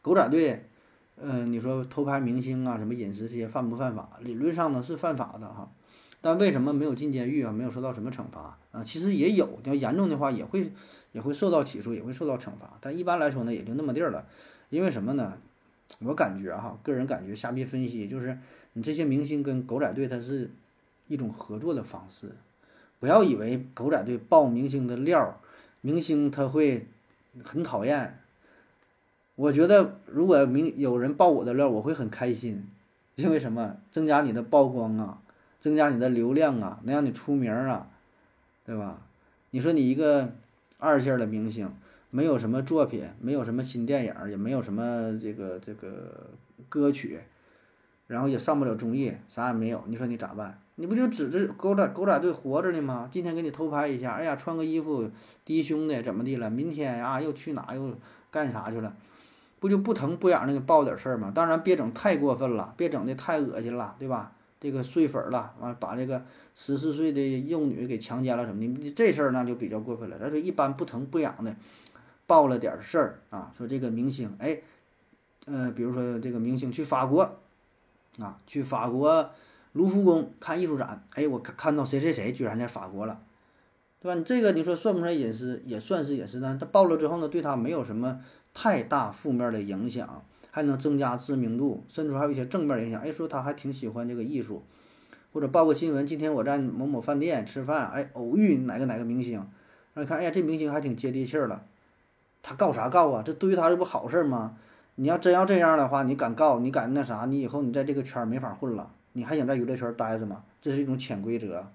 [0.01, 0.69] 狗仔队，
[1.21, 4.09] 嗯，你说偷拍明星啊，什么隐私这些犯不犯法？
[4.21, 5.71] 理论上呢是犯法的哈，
[6.21, 7.51] 但为什么没有进监狱啊？
[7.51, 8.83] 没有受到什么惩罚啊？
[8.83, 10.71] 其实也有，要严重的话也会
[11.11, 12.77] 也会受到起诉，也会受到惩罚。
[12.81, 14.25] 但一般来说呢，也就那么地儿了。
[14.69, 15.37] 因为什么呢？
[15.99, 18.37] 我感觉哈，个人感觉瞎逼分析，就是
[18.73, 20.49] 你这些明星跟狗仔队，它是
[21.07, 22.31] 一种合作的方式。
[22.99, 25.39] 不要以为狗仔队爆明星的料，
[25.81, 26.87] 明星他会
[27.43, 28.19] 很讨厌。
[29.35, 32.67] 我觉得如果明有人爆我的料，我会很开心，
[33.15, 33.77] 因为什么？
[33.89, 35.21] 增加你的曝光啊，
[35.59, 37.87] 增加你的流量啊，能让你出名啊，
[38.63, 39.01] 对吧？
[39.49, 40.33] 你说你一个
[40.77, 41.73] 二线的明星，
[42.11, 46.29] 没有什么作品，没有什么新电影，也没有什么这个这个
[46.69, 47.19] 歌曲，
[48.05, 50.59] 然后也上不了综艺，啥也没有，你说你咋办？
[50.75, 53.07] 你不就指着狗仔狗仔队活着呢吗？
[53.11, 55.09] 今天给你偷拍一下，哎呀，穿个衣服
[55.43, 56.51] 低胸的怎么地了？
[56.51, 57.95] 明天啊又去哪又
[58.29, 58.95] 干啥去了？
[59.63, 61.31] 不就不疼不痒的给报点事儿吗？
[61.33, 64.33] 当然别整太过分了，别整的太恶心了，对吧？
[64.59, 70.19] 这个碎粉了，完把这个十四岁的幼女给强奸了什么的，你这事儿那就比较过分了。
[70.19, 71.55] 咱说一般不疼不痒的
[72.27, 74.59] 报了点事儿啊，说这个明星哎，
[75.45, 77.37] 呃，比如说这个明星去法国
[78.19, 79.29] 啊，去法国。
[79.71, 83.21] 卢浮宫看艺术展，哎，我看看到谁谁谁居然在法国了，
[83.99, 84.13] 对吧？
[84.13, 85.63] 你这个你说算不算隐私？
[85.65, 86.55] 也算是隐私呢。
[86.59, 88.19] 他爆了之后呢，对他没有什么
[88.53, 93.01] 太大负面的影响，还能增加知名度，甚至还有一些正面影响。
[93.01, 94.63] 哎，说他还挺喜欢这个艺术，
[95.31, 99.47] 或者报个新闻，今天我在某某饭店吃饭，哎，偶遇哪个哪个明星，
[99.93, 101.63] 让你看，哎呀，这明星还挺接地气儿了。
[102.41, 103.23] 他告啥告啊？
[103.25, 104.57] 这对于他这不好事儿吗？
[104.95, 106.59] 你要真要这样的话，你敢告？
[106.59, 107.25] 你敢那啥？
[107.25, 108.91] 你以后你在这个圈儿没法混了。
[109.13, 110.43] 你还想在娱乐圈待着吗？
[110.61, 111.67] 这是一种潜规则，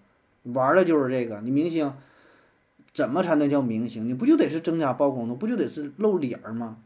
[0.42, 1.40] 玩的就是这个。
[1.40, 1.92] 你明星
[2.92, 4.08] 怎么才能叫明星？
[4.08, 6.78] 你不就得是增加曝光度，不就得是露脸吗？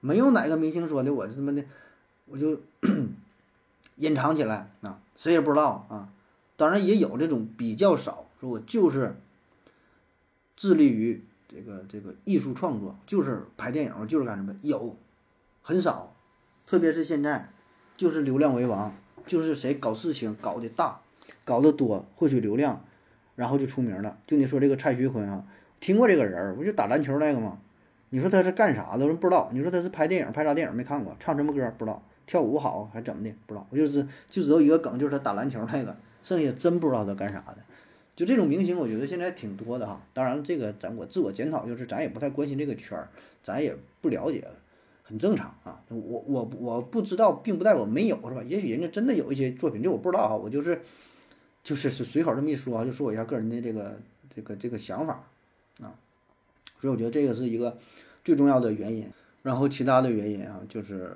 [0.00, 1.64] 没有哪个明星说的我他妈的
[2.26, 2.60] 我就
[3.96, 6.10] 隐藏起来啊，谁也不知道啊。
[6.56, 9.16] 当然也有这种比较少，说我就是
[10.56, 14.96] 致力于这个这个艺术创作，就是拍电影，就是干什么，有
[15.62, 16.14] 很少，
[16.66, 17.50] 特别是现在
[17.96, 18.94] 就是流量为王。
[19.26, 21.02] 就是谁搞事情搞得大，
[21.44, 22.82] 搞得多，获取流量，
[23.38, 24.18] 然后就出名了。
[24.26, 25.44] 就你说这个蔡徐坤啊，
[25.78, 27.60] 听过这个人儿，不就打篮球那个吗？
[28.10, 29.06] 你说他是干啥的？
[29.06, 29.48] 人不知道。
[29.52, 31.16] 你说他是拍电影，拍啥电影没看过？
[31.20, 32.02] 唱什么歌不知道？
[32.26, 33.32] 跳舞好还怎么的？
[33.46, 33.64] 不知道。
[33.70, 37.58] 我就是就只有一个梗，就是他打篮球那个，剩下真不知道他干啥的。
[38.16, 40.02] 就这种明星，我觉得现在挺多的哈。
[40.12, 43.08] 当然，这个咱我自我检讨就是，咱也不太关心这个圈儿，
[43.44, 44.44] 咱也不了解。
[45.04, 48.42] 很正常啊，我我我不知道，并不代表没有，是吧？
[48.42, 50.36] 也许人家真的有一些作品，这我不知道哈。
[50.36, 50.82] 我就是
[51.68, 53.98] 就是随口这么一说啊，就说我一下个人的这个
[54.34, 55.22] 这个这个想法
[55.82, 55.92] 啊。
[56.80, 57.76] 所以我觉得这个是一个
[58.24, 59.04] 最重要的原因。
[59.42, 61.14] 然后其他的原因啊，就是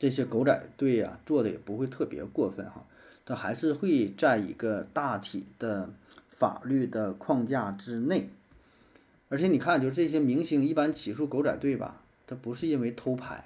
[0.00, 2.84] 这些狗仔队呀做的也不会特别过分哈，
[3.24, 5.88] 他还是会在一个大体的
[6.36, 8.28] 法律的框架之内。
[9.28, 13.44] 而且你看，就是这些明星一般起诉狗仔队吧，他不是因为偷拍，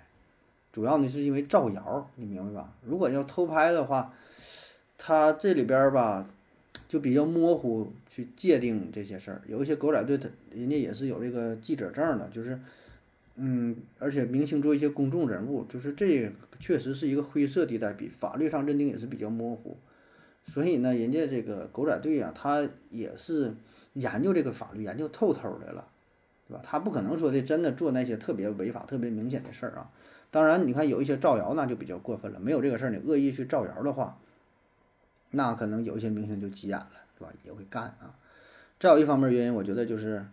[0.73, 2.73] 主要呢是因为造谣，你明白吧？
[2.83, 4.15] 如果要偷拍的话，
[4.97, 6.27] 他这里边吧
[6.89, 9.43] 就比较模糊去界定这些事儿。
[9.47, 12.59] 有一些狗仔队，他人家也是有这个记者证的，就是
[13.37, 19.77] 嗯，而且明星做一些公众人物，就是这确实是一个灰色地带，比法律上认定也是比较模糊。
[20.45, 23.55] 所以呢，人家这个狗仔队啊，他也是。
[23.97, 25.89] 研究这个法律研究透透的了，
[26.47, 26.61] 对吧？
[26.63, 29.91] 他不可能说的真的做那些特别违法、特别明显的事儿啊。
[30.31, 32.39] 当然，你看有一些造谣那就比较过分了。
[32.39, 34.19] 没有这个事儿，你恶意去造谣的话，
[35.37, 37.31] 那可能有一些明星就急眼了，是吧？
[37.45, 38.15] 也会干啊。
[38.81, 40.27] 再有一方面原因，我觉得就是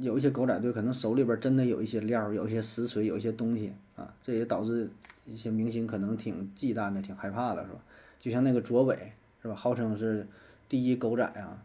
[0.00, 4.90] 有一些狗仔队可能手里边真的有一些料，有一些实锤，有一些东西啊，这也导致
[5.24, 7.78] 一些明星可能挺忌惮的、挺害怕的，是吧？
[8.20, 9.54] 就像那个卓伟，是吧？
[9.54, 10.26] 号称是
[10.68, 11.62] 第一狗仔啊。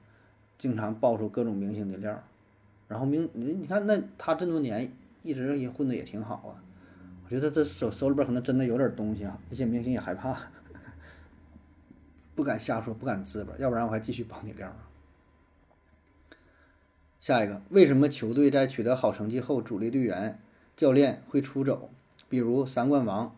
[0.58, 2.22] 经常爆出各种明星的料，
[2.90, 4.92] 然后明你你看那他这么多年
[5.22, 6.60] 一直也混的也挺好啊，
[7.24, 10.38] 我觉得这手手里边可能真的有点东西啊，一些明星也害怕，
[12.40, 14.74] 不敢瞎说，不敢滋吧，要不然我还继续爆你料。
[17.20, 20.40] 下一个，为什么球队在取得好成绩后，主力队员、
[20.78, 21.90] 教练会出走？
[22.30, 23.36] 比如三冠王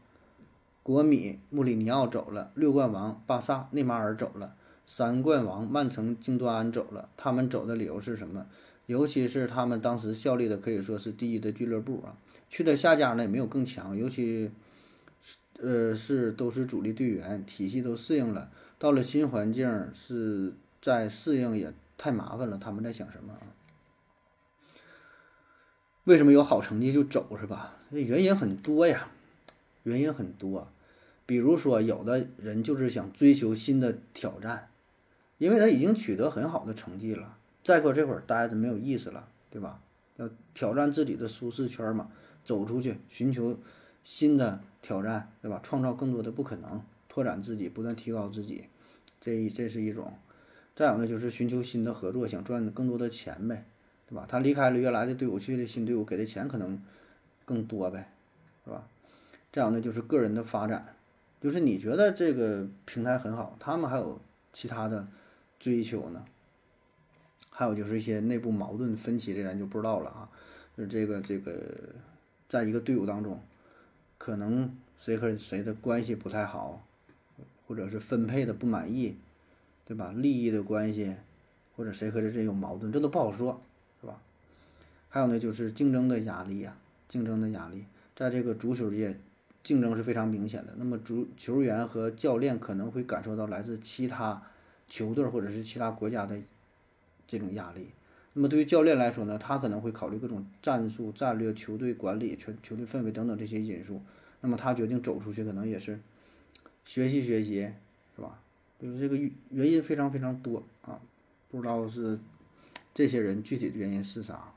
[0.83, 4.55] 国米穆里尼奥走了，六冠王巴萨内马尔走了。
[4.85, 8.45] 三冠王曼城京多安走了，他们走的理由是什么？
[8.85, 12.15] 尤其是他们当时效力的可以说是第一的俱乐部啊，
[12.51, 14.51] 去的下家呢也没有更强，尤其
[15.19, 18.51] 是，呃是都是主力队员，体系都适应了，
[18.81, 22.57] 到了新环境是在适应也太麻烦了。
[22.57, 23.45] 他们在想什么啊？
[26.05, 27.75] 为什么有好成绩就走是吧？
[27.89, 29.09] 那原因很多呀，
[29.83, 30.67] 原因很多，
[31.27, 34.69] 比如说有的人就是想追求新的挑战。
[35.37, 39.79] 因为他已经取得很好的成绩了，再说这会儿待着没有意思了，对吧？
[40.15, 42.09] 要挑战自己的舒适圈嘛，
[42.43, 43.59] 走出去寻求
[44.03, 45.59] 新的挑战，对吧？
[45.63, 48.69] 创造更多的不可能，拓展自己，不断提高自己，
[49.19, 50.13] 这这是一种。
[50.73, 53.65] 再有呢，就是寻求新的合作，想赚更多的钱呗，
[54.07, 54.25] 对吧？
[54.29, 56.81] 他离开了原来的队伍，去的新队伍，给的钱可能
[57.43, 58.09] 更多呗，
[58.63, 58.87] 是吧？
[59.51, 60.95] 再有呢，就是个人的发展，
[61.41, 64.21] 就是你觉得这个平台很好，他们还有
[64.53, 65.05] 其他的。
[65.63, 66.25] 追求呢，
[67.51, 70.27] 还有就是一些内部矛盾分歧的人就不知道了啊。
[70.75, 71.53] 就这个这个，
[72.47, 73.39] 在一个队伍当中，
[74.17, 76.83] 可能谁和谁的关系不太好，
[77.71, 79.15] 或者是分配的不满意，
[79.85, 80.11] 对吧？
[80.13, 81.15] 利益的关系，
[81.77, 83.61] 或者谁和谁有矛盾，这都不好说，
[84.01, 84.21] 是吧？
[85.07, 86.75] 还有呢，就是竞争的压力呀，
[87.07, 89.17] 竞争的压力，在这个足球界，
[89.63, 90.73] 竞争是非常明显的。
[90.75, 94.43] 那么足球员和教练可能会感受到来自其他。
[94.89, 96.37] 球队或者是其他国家的
[97.25, 97.91] 这种压力，
[98.33, 104.01] 那么对于教练来说呢，他可能会考虑各种战术、战略、球队管理、球球队氛围等等这些因素。
[104.41, 105.97] 那么他决定走出去，可能也是
[106.85, 107.71] 学习学习，
[108.15, 108.39] 是吧？
[108.79, 109.17] 就是这个
[109.49, 110.99] 原因非常非常多啊，
[111.49, 112.19] 不知道是
[112.93, 114.53] 这些人具体的原因是啥。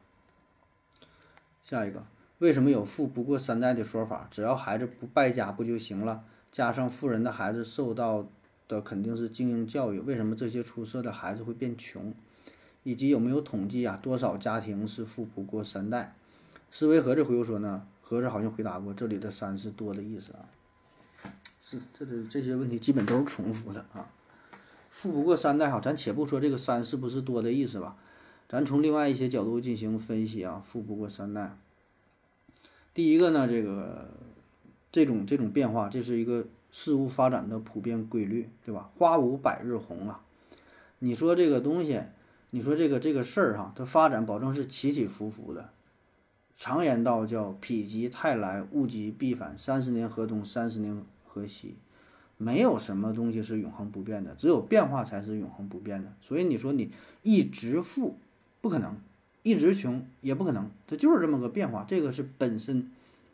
[1.63, 2.05] 下一个，
[2.39, 4.29] 为什么有富不过三代的说法？
[4.31, 6.25] 只要孩子不败家不就行了？
[6.51, 8.27] 加上富人的孩子受到。
[8.67, 12.15] 的肯定是精英教育，为什么这些出色的孩子会变穷？
[12.83, 13.99] 以及有没有统计啊？
[14.03, 16.17] 多少家庭是富不过三代？
[16.71, 17.87] 思维盒子回复说呢？
[18.01, 20.49] 盒子好像回答过，这里的三是多的意思啊。
[21.67, 24.07] 是，这这这些问题基本都是重复的啊。
[24.91, 27.97] 富不过三代哈，咱且不说这个三是不是多的意思吧，
[28.47, 30.63] 咱从另外一些角度进行分析啊。
[30.67, 31.57] 富不过三代，
[32.93, 34.11] 第一个呢，这个
[34.93, 36.47] 这种这种变化，这是一个。
[36.77, 38.91] 事物发展的普遍规律，对吧？
[38.97, 40.25] 花无百日红啊！
[40.99, 42.03] 你说这个东西，
[42.51, 45.71] 你说这个这个事儿哈，它发展保证是起起伏伏的。
[46.57, 51.01] 常言道叫“否极泰来，物极必反”，三十年河东，三十年
[51.35, 51.75] 河西，
[52.39, 56.13] 没有什么东西是永恒不变的，只有变化才是永恒不变的。
[56.21, 58.17] 所以你说你一直富
[58.61, 58.97] 不可能，
[59.43, 62.91] 一直穷也不可能，它就是这么个变化，这个是本身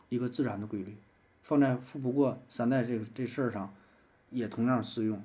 [0.09, 0.97] 一个自然的规律。
[1.43, 3.75] 放在富不过三代这个这事儿上，
[4.31, 5.23] 也同样适用。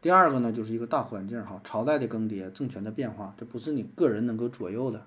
[0.00, 5.06] 第二个呢，就是一个大环境哈，朝代的更迭，政权的变化，这不是你个人能够左右的，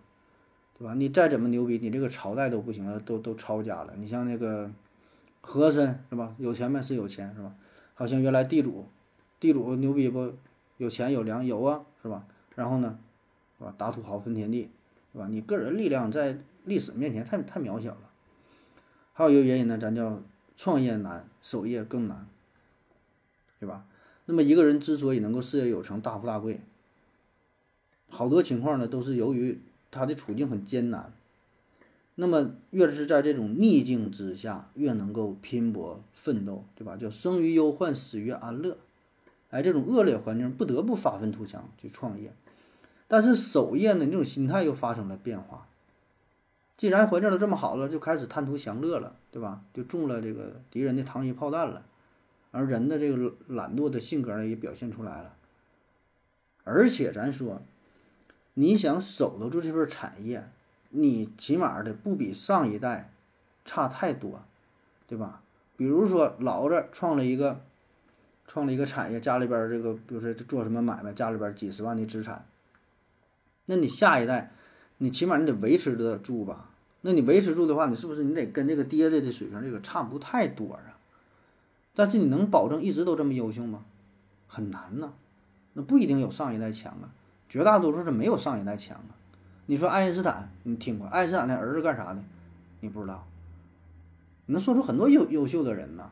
[0.77, 0.93] 对吧？
[0.93, 3.93] 你再怎么牛逼，你这个朝代都不行了，都都抄家了。
[3.97, 4.71] 你像那个
[5.45, 6.35] 和珅是吧？
[6.39, 7.55] 有钱呗是有钱是吧？
[7.93, 8.87] 好像原来地主，
[9.39, 10.33] 地主牛逼不？
[10.77, 12.25] 有钱有粮有啊是吧？
[12.55, 12.97] 然后呢，
[13.59, 13.73] 是吧？
[13.77, 14.71] 打土豪分田地，
[15.13, 15.27] 是吧？
[15.29, 18.09] 你个人力量在历史面前太太渺小了。
[19.13, 20.19] 还有一个原因呢，咱叫
[20.57, 22.27] 创业难，守业更难，
[23.59, 23.85] 对吧？
[24.25, 26.59] 那么一个人之所以能够事业有成、大富大贵，
[28.09, 31.13] 好多情况呢都是由于他的处境很艰难。
[32.17, 36.95] 那么越是在这种逆境之下，越能够拼搏奋斗，对吧？
[36.95, 38.77] 叫生于忧患，死于安乐。
[39.49, 42.33] 哎，这种恶劣环境不得不发愤图强去创业，
[43.07, 45.67] 但是守业呢，你这种心态又发生了变化。
[46.77, 49.63] 既然环境都这么好了，就开始贪图享乐了，对吧？
[49.73, 51.85] 就中了这个敌人的糖衣炮弹了，
[52.51, 55.35] 而人的这个懒惰的性格呢，也表现出来了。
[56.63, 57.61] 而且咱说，
[58.53, 60.49] 你想守得住这份产业。
[60.97, 63.11] 你起码的不比上一代
[63.65, 64.41] 差太多，
[65.05, 65.41] 对吧？
[65.75, 67.61] 比如说老子创了一个
[68.47, 72.45] 创了一个产业，家里边这个比如说做什么买卖，家里边几十万的资产，
[73.65, 74.53] 那你下一代，
[74.99, 76.69] 你起码你得维持得住吧？
[77.01, 80.97] 那你维持住的话，你是不是你得跟这个爹爹的水平这个差不太多啊？
[81.93, 83.83] 但是你能保证一直都这么优秀吗？
[84.47, 85.11] 很难呐，
[85.73, 87.11] 那不一定有上一代强啊，
[87.49, 89.14] 绝大多数是没有上一代强啊。
[89.67, 91.07] 你说爱因斯坦，你听过？
[91.07, 92.23] 爱因斯坦的儿子干啥的？
[92.81, 93.25] 你不知道？
[94.45, 96.11] 你能说出很多优优秀的人呐，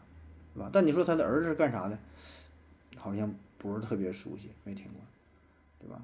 [0.53, 0.69] 是吧？
[0.73, 1.97] 但你说他的儿子是干啥的？
[2.97, 5.01] 好像不是特别熟悉，没听过，
[5.79, 6.01] 对吧？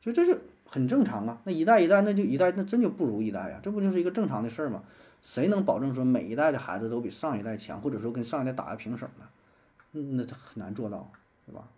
[0.00, 1.40] 就这就很正常啊。
[1.44, 4.82] 那一代一代，那就一代那真就不如一代啊，这不就是一个正常的事儿吗？
[5.22, 9.26] 谁能保证说每一代的孩子都比上一代强，或者说跟上一代打个平手呢？
[9.92, 11.10] 那他很难做到，
[11.46, 11.68] 对吧？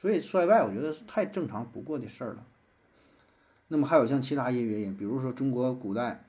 [0.00, 2.46] 所以衰败，我觉得是太正常不过的事儿了。
[3.68, 6.24] 那么还有像其他一些原因，比如说中国古代，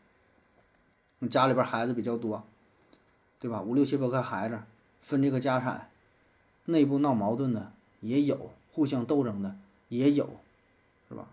[1.29, 2.43] 家里边孩子比较多，
[3.39, 3.61] 对吧？
[3.61, 4.59] 五六七八个孩子
[5.01, 5.89] 分这个家产，
[6.65, 7.71] 内部闹矛盾的
[8.01, 9.55] 也有，互相斗争的
[9.89, 10.39] 也有，
[11.07, 11.27] 是吧？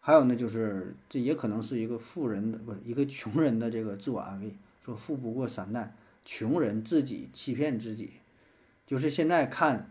[0.00, 8.12] 还有呢，就是这也可能是一个富人的不是一个穷人的这个自我安慰，说富不过三代，穷人自己欺骗自己，
[8.86, 9.90] 就是现在看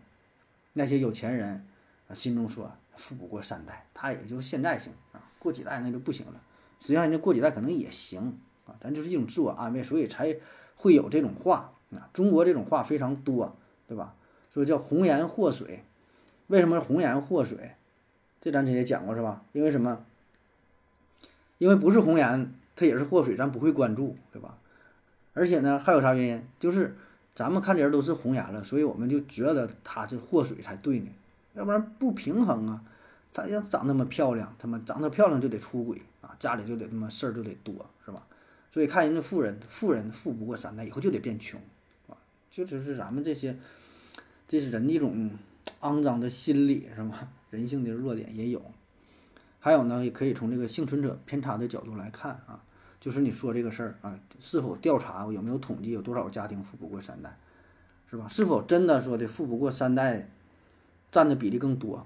[0.72, 1.66] 那些有钱人
[2.08, 2.72] 啊，心中说。
[2.96, 6.42] 富不过三代，他也就现在行啊，过几代那就不行了。
[6.80, 10.36] 实际上人家过几代可能也行啊，咱就是一种自我安慰，所以才
[10.76, 12.08] 会有这种话啊。
[12.12, 14.14] 中国这种话非常多，对吧？
[14.52, 15.84] 说叫红颜祸水，
[16.46, 17.72] 为什么红颜祸水？
[18.40, 19.42] 这咱之前讲过是吧？
[19.52, 20.04] 因为什么？
[21.58, 24.58] 因为不是红颜，它也是祸水，咱不会关注，对吧？
[25.32, 26.46] 而且呢，还有啥原因？
[26.60, 26.96] 就是
[27.34, 31.08] 咱们看的人都是红颜了，所以我们就觉得他是祸水才对呢。
[31.54, 32.84] 要不然不平衡啊！
[33.32, 37.74] 她要长那么漂亮，他妈长得漂亮就得出轨啊，家里就得他妈事儿就得多，
[38.04, 38.24] 是吧？
[38.72, 41.60] 所以看人家富人，富人富不过三代，以后就得变穷，
[42.08, 42.14] 啊，
[42.50, 43.56] 就只是咱们这些，
[44.46, 45.30] 这是人的一种
[45.80, 47.28] 肮脏的心理，是吧？
[47.50, 48.60] 人性的弱点也有。
[49.58, 52.62] 还有呢，也可以从这个幸存者偏差的角度来看啊，
[53.00, 57.38] 就是你说这个事儿啊，是否调查有没有统计有多少家庭富不过三代，
[58.10, 58.28] 是吧？
[58.28, 60.28] 是否真的说的富不过三代？
[61.14, 62.04] 占的比例更多，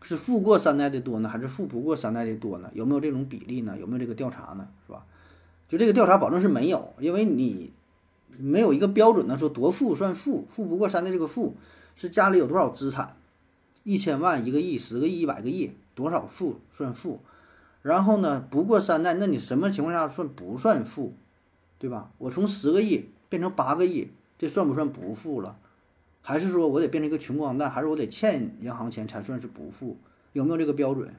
[0.00, 2.70] 是富过三代的多呢，还是富不过三代的多呢？
[2.72, 3.76] 有没有这种比例呢？
[3.78, 4.66] 有没有这个调查呢？
[4.86, 5.04] 是吧？
[5.68, 7.74] 就这个调查保证是没有，因为你
[8.38, 11.56] 没有一个标准呢，说多富算富，富不过三代这个富
[11.94, 13.16] 是家里有多少资产，
[13.84, 17.20] 一千万、一个亿、十个亿、一百个亿，多少富算富？
[17.82, 21.12] 然后呢，不过三代，那你什么情况下算不算富？
[21.78, 22.10] 对吧？
[22.16, 24.08] 我从十个亿变成八个亿，
[24.38, 25.58] 这算不算不富了？
[26.26, 29.96] 还是说我得变成一个穷光蛋，还是我得欠银行钱才算是不富？
[30.32, 31.14] 有没有这个标准？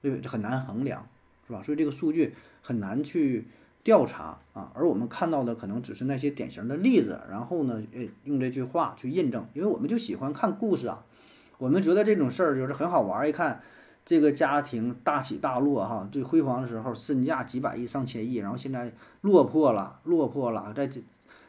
[0.00, 1.08] 对，很难衡量，
[1.48, 1.64] 是吧？
[1.64, 2.32] 所以这个数据
[2.62, 3.48] 很难去
[3.82, 4.70] 调查啊。
[4.76, 11.04] 而我们看到的可能只是那些典型的例子，然后呢，呃，用这句话去印证，因为我们就喜欢看故事啊。
[11.58, 13.28] 我们觉得这种事儿就是很好玩儿。
[13.28, 13.60] 一看
[14.04, 18.92] 这个家庭大起大落，哈，最辉煌的时候身价几百亿、上千亿，然后现在
[19.22, 20.88] 落魄了，落魄了，在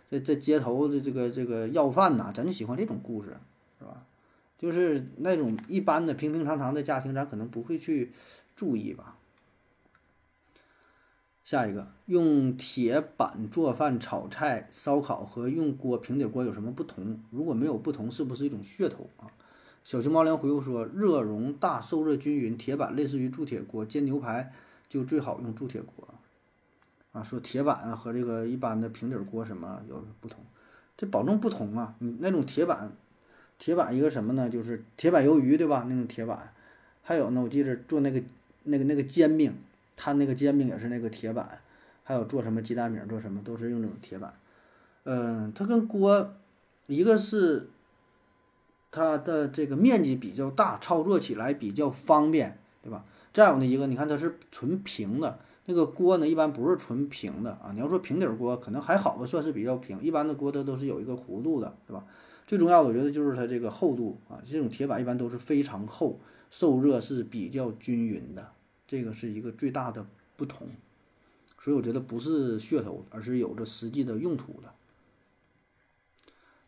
[0.10, 0.20] 这。
[0.20, 3.38] 在在街头的这个这个要饭呐，咱就喜欢这种故事，
[3.78, 4.06] 是吧？
[4.58, 8.12] 就是那种一般的平平常常的家庭，咱可能不会去
[8.56, 9.18] 注意吧。
[11.44, 17.22] 下一个，用铁板做饭、炒菜、烧烤和用锅平底锅有什么不同？
[17.30, 19.32] 如果没有不同，是不是一种噱头啊？
[19.84, 24.52] 小熊猫粮回复说：热容大，受热均匀，铁板类似于铸铁锅，煎牛排
[24.90, 26.08] 就最好用铸铁锅。
[27.18, 30.40] 啊，说铁板和这个一般的平底锅什么有不同，
[30.96, 31.96] 这保证不同啊。
[31.98, 32.92] 你那种铁板，
[33.58, 34.48] 铁板一个什么呢？
[34.48, 35.86] 就是铁板鱿鱼，对吧？
[35.90, 36.54] 那种铁板，
[37.02, 38.22] 还有呢，我记着做那个
[38.66, 39.52] 那个那个煎饼，
[39.96, 41.60] 摊那个煎饼也是那个铁板，
[42.04, 44.36] 还有做什么鸡蛋饼，做什么都是用这种铁板。
[45.06, 46.36] 嗯，它跟锅，
[46.86, 47.68] 一个是
[48.92, 53.04] 它的这个面积比较大，操作起来比较方便，对吧？
[53.34, 55.40] 再有呢一个，你看它是纯平的。
[55.70, 57.72] 那个锅呢，一般不是纯平的啊。
[57.74, 60.02] 你要说平底锅，可能还好吧，算是比较平。
[60.02, 62.06] 一般的锅它都是有一个弧度的，对吧？
[62.48, 64.42] 最重要的，我觉得就是它这个厚度啊。
[64.50, 68.54] 这种铁板一般都是非常厚，受热是比较均匀的，
[68.88, 70.08] 这个是一个最大的
[70.38, 70.70] 不同。
[71.60, 74.74] 所以我觉得不是噱头，而是有着实际的用途的。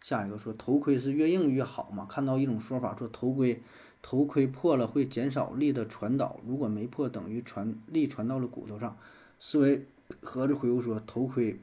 [0.01, 2.05] 下一个说头盔是越硬越好嘛？
[2.05, 3.63] 看到一种说法说头盔
[4.01, 8.97] 头盔破了会减少力的传导，如果没破，等于传力传到了骨头上。
[9.39, 9.85] 思维
[10.21, 11.59] 盒子回复说头盔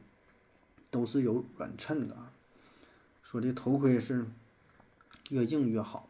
[0.91, 2.17] 都是有软衬的。
[3.23, 4.25] 说这头盔是
[5.31, 6.09] 越硬越好，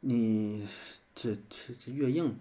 [0.00, 0.66] 你
[1.14, 2.36] 这这这越硬，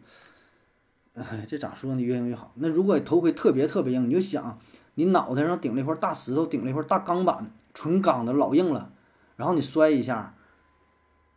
[1.14, 2.02] 哎，这咋说呢？
[2.02, 2.52] 越硬越好。
[2.56, 4.60] 那如果头盔特别特别硬，你就想，
[4.96, 8.92] 你脑袋上顶了一块大石头，顶了一块大钢板，纯钢的老硬了，
[9.38, 10.36] 然后你摔一下，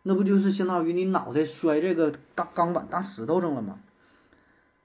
[0.08, 3.78] 那不就是相当于你脑袋摔这个大钢板、大石头上了吗？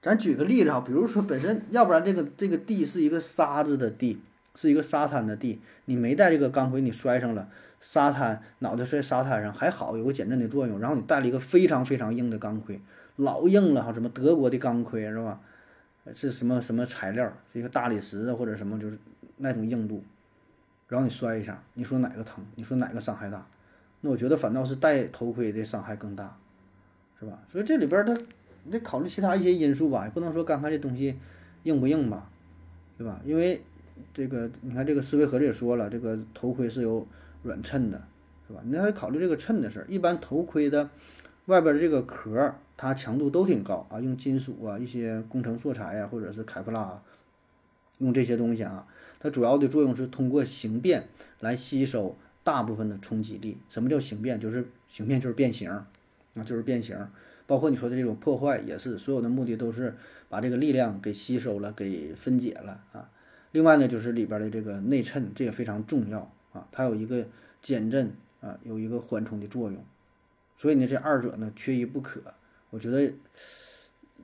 [0.02, 4.20] 咱举个例子哈，比如说本身，要不然这个这个地是一个沙子的地。
[4.56, 7.48] 是一个沙滩的地，你没带这个钢盔，你摔上了
[7.80, 10.78] 沙滩，脑袋摔沙滩上还好，有个减震的作用。
[10.78, 12.80] 然后你带了一个非常非常硬的钢盔，
[13.16, 15.40] 老硬了哈，什么德国的钢盔是吧？
[16.12, 17.32] 是什么什么材料？
[17.52, 18.96] 一个大理石或者什么，就是
[19.38, 20.04] 那种硬度。
[20.86, 22.46] 然后你摔一下，你说哪个疼？
[22.54, 23.44] 你说哪个伤害大？
[24.04, 26.36] 那我觉得反倒是戴头盔的伤害更大，
[27.18, 27.42] 是吧？
[27.48, 28.14] 所以这里边它
[28.64, 31.16] 你得考虑其他一些因素吧，也不能说刚才这东西
[31.62, 32.30] 硬不硬吧，
[32.98, 33.20] 对吧？
[33.24, 33.62] 因为。
[34.12, 37.06] 这个你看，这个思维盒子也说了，这个头盔是有
[37.44, 38.02] 软衬的，
[38.48, 38.60] 是吧？
[38.64, 39.86] 你还考虑这个衬的事儿。
[39.88, 40.90] 一般头盔的
[41.44, 47.00] 外边的这个壳，它强度都挺高啊，用金属啊、一些工程素材呀，或者是凯夫拉，
[47.98, 48.84] 用这些东西啊，
[49.20, 51.06] 它主要的作用是通过形变
[51.38, 53.58] 来吸收大部分的冲击力。
[53.68, 54.38] 什么叫形变？
[54.38, 55.88] 就是形变就是变形，啊，
[56.44, 56.96] 就是变形。
[57.46, 59.96] 包括你说的这种破坏也是，所有的目的都是
[60.28, 63.10] 把这个力量给吸收了，给分解了啊。
[63.52, 67.26] 另外呢，就是里边的这个内衬，这也非常重要啊，它有一个
[67.60, 69.84] 减震啊，有一个缓冲的作用，
[70.56, 72.20] 所以呢，这二者呢缺一不可。
[72.70, 73.12] 我觉得，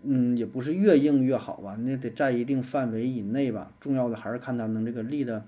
[0.02, 3.72] 嗯，也不是越硬越好吧，那得在一定范围以内吧。
[3.78, 5.44] 重要的还是看它能这个力的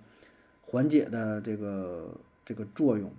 [0.60, 2.14] 缓解的这个
[2.44, 3.12] 这个作用，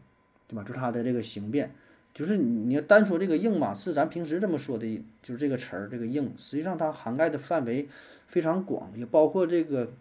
[0.47, 0.63] 对吧？
[0.63, 1.73] 就是它的这个形变，
[2.13, 7.87] 就是你要单说这个硬吧，是咱平时这么说的，就是这个词儿，这个硬，实际上它涵盖的范围
[8.27, 9.91] 非常广，也包括这个。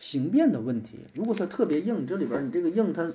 [0.00, 3.12] 形变的问题，如果它特别硬，这里边你这个硬它，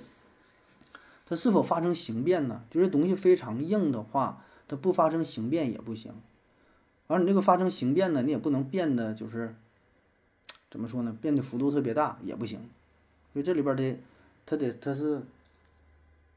[1.26, 2.66] 它是否发生形变呢？
[2.70, 6.12] 就是东西非常硬的话，它不发生形变也不行。
[7.08, 9.56] 而你这个发生形变呢，你也不能变的，就是
[10.70, 11.18] 怎么说呢？
[11.22, 12.60] 变的幅度特别大也不行。
[13.32, 13.96] 所以这里边的
[14.46, 15.22] 它得它是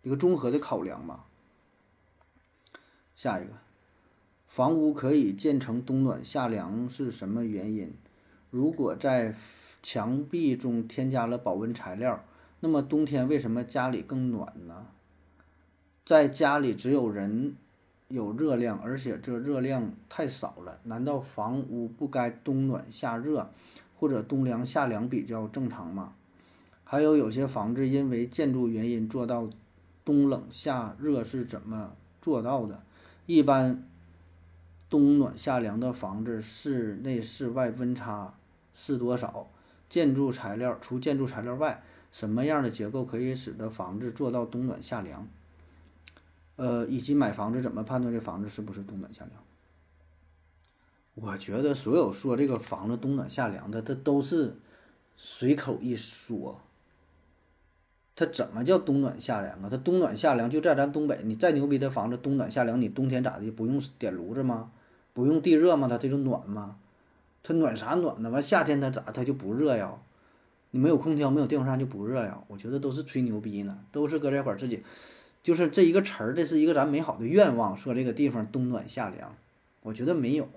[0.06, 1.24] 一个综合的考量吧。
[3.16, 3.54] 下一个，
[4.46, 7.92] 房屋可以建成冬暖夏凉是什么原因？
[8.52, 9.34] 如果在
[9.82, 12.24] 墙壁中添加了保温材料，
[12.60, 14.86] 那么冬天为什么家里更暖呢？
[16.04, 17.56] 在家里只有人
[18.06, 23.50] 有热量，而且这热量太少了，难道房屋不该冬暖夏热，
[23.98, 26.12] 或者冬凉夏凉比较正常吗？
[26.84, 29.50] 还有有些房子因为建筑原因做到
[30.06, 32.84] 冬冷夏热是怎么做到的？
[33.26, 33.86] 一般
[34.88, 38.34] 冬暖夏凉的房子，室内室外温差
[38.72, 39.50] 是多少？
[39.88, 41.82] 建筑材料除建筑材料外，
[42.12, 45.28] 什么样的结构可以使得房子做到冬暖夏凉？
[46.54, 49.42] 呃，以及买房子怎么判断这房子是不是冬暖夏凉？
[51.14, 54.56] 我觉得所有说这个房子冬暖夏凉的，它都是
[55.16, 56.60] 随口一说。
[58.16, 59.68] 它怎么叫冬暖夏凉啊？
[59.70, 63.50] 它冬暖夏凉就在咱东北，你再牛逼的房子冬暖夏凉，你冬天咋的？
[63.50, 64.72] 不用点炉子吗？
[65.12, 65.86] 不用地热吗？
[65.86, 66.78] 它这就暖吗？
[67.42, 68.30] 它暖啥暖呢？
[68.30, 69.98] 完夏天它咋它就不热呀？
[70.70, 72.42] 你没有空调没有电风扇就不热呀？
[72.48, 74.82] 我觉得都是吹牛逼呢，都是搁这块儿自己，
[75.42, 79.36] 就是这一个词儿，这是一个咱美好的愿望，说这个地方冬暖夏凉，
[79.82, 80.48] 我觉得没有。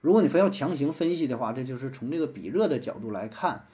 [0.00, 3.66] 如果你非要强行分析的话，这就是从这个比热的角度来看，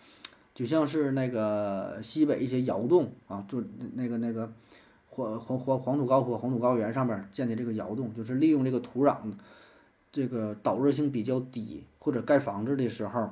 [0.56, 4.50] 就像是那个西北一些窑洞啊，就那个那个
[5.10, 9.18] 黄黄黄黄土高坡、黄土高原上面建的这个窑洞，就是利用这个土壤。
[10.12, 13.28] 这个导热性比较低，或者盖房子的时候，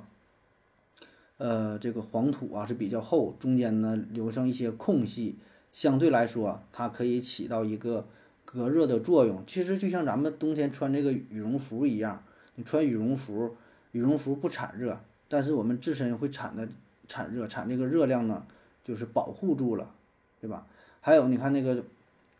[1.38, 5.38] 呃，这个黄土啊是比较厚，中间呢留上一些空隙，
[5.72, 8.06] 相对来说，它可以起到一个
[8.44, 9.42] 隔热的作用。
[9.46, 12.22] 其实就像咱们冬天穿这个羽绒服一样，
[12.56, 13.56] 你穿羽绒服，
[13.92, 16.68] 羽绒服不产热，但是我们自身会产的
[17.08, 18.46] 产热，产这个热量呢，
[18.82, 19.94] 就是保护住了，
[20.40, 20.66] 对吧？
[21.00, 21.84] 还有你看那个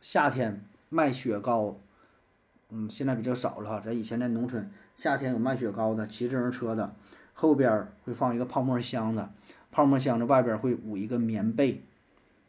[0.00, 1.76] 夏天卖雪糕。
[2.70, 3.78] 嗯，现在比较少了哈。
[3.78, 6.96] 在以前在农村，夏天有卖雪糕的，骑自行车的，
[7.32, 9.28] 后边会放一个泡沫箱子，
[9.70, 11.84] 泡沫箱子外边会捂一个棉被。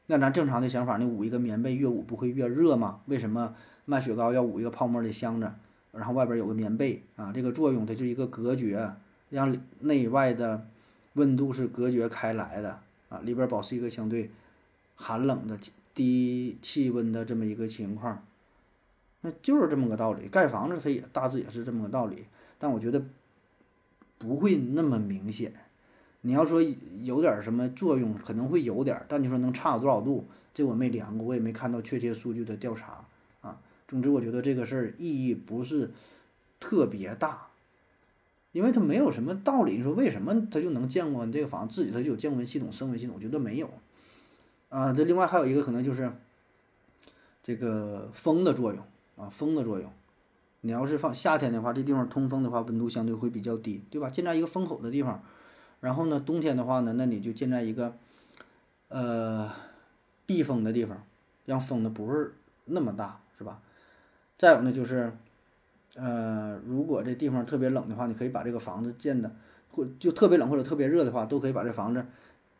[0.07, 3.01] 那咱正常的想法，你捂一个棉被越捂不会越热吗？
[3.05, 3.53] 为什么
[3.83, 5.51] 卖雪糕要捂一个泡沫的箱子，
[5.91, 7.31] 然后外边有个棉被啊？
[7.31, 8.95] 这个作用它就是一个隔绝，
[9.29, 10.65] 让内外的
[11.15, 14.31] 温度是隔绝开来的啊，里边保持一个相对
[14.95, 15.59] 寒冷的
[15.93, 18.23] 低气温的这么一个情况。
[19.21, 22.25] 那就是这么个道理，盖房子它也大致也是这么个道理，
[22.59, 23.03] 但我觉得
[24.17, 25.51] 不会那么明显。
[26.21, 26.61] 你要说
[27.01, 33.05] 有点什么作用，可能会有点，但你说能差多少度，这我没量过，我也没看到确切数据的调查
[33.41, 33.59] 啊。
[33.87, 35.91] 总之，我觉得这个事儿意义不是
[36.59, 37.47] 特别大，
[38.55, 39.75] 因为它没有什么道理。
[39.75, 41.29] 你说为什么它就能降温？
[41.29, 43.69] 这个房子自己它就有降温系统、升温系统，我觉得没有
[44.69, 44.93] 啊。
[44.93, 46.09] 这另外还有一个可能就是
[47.43, 48.81] 这个风的作用。
[49.17, 49.89] 啊，风的作用，
[50.59, 54.09] 你要是放夏天的话，这地方通风的话，温度相对会比较低，对吧？
[54.09, 55.23] 建在一个风口的地方，
[55.79, 57.95] 然后呢，冬天的话呢，那你就建在一个
[58.89, 59.49] 呃
[60.25, 61.01] 避风的地方，
[61.45, 62.35] 让风呢不是
[62.65, 63.61] 那么大，是吧？
[64.37, 65.15] 再有呢，就是
[65.95, 69.35] 呃，如果这地方特别冷的话，你可以把这个房子建的，
[69.71, 72.05] 或就特别冷或者特别热的话，都可以把这房子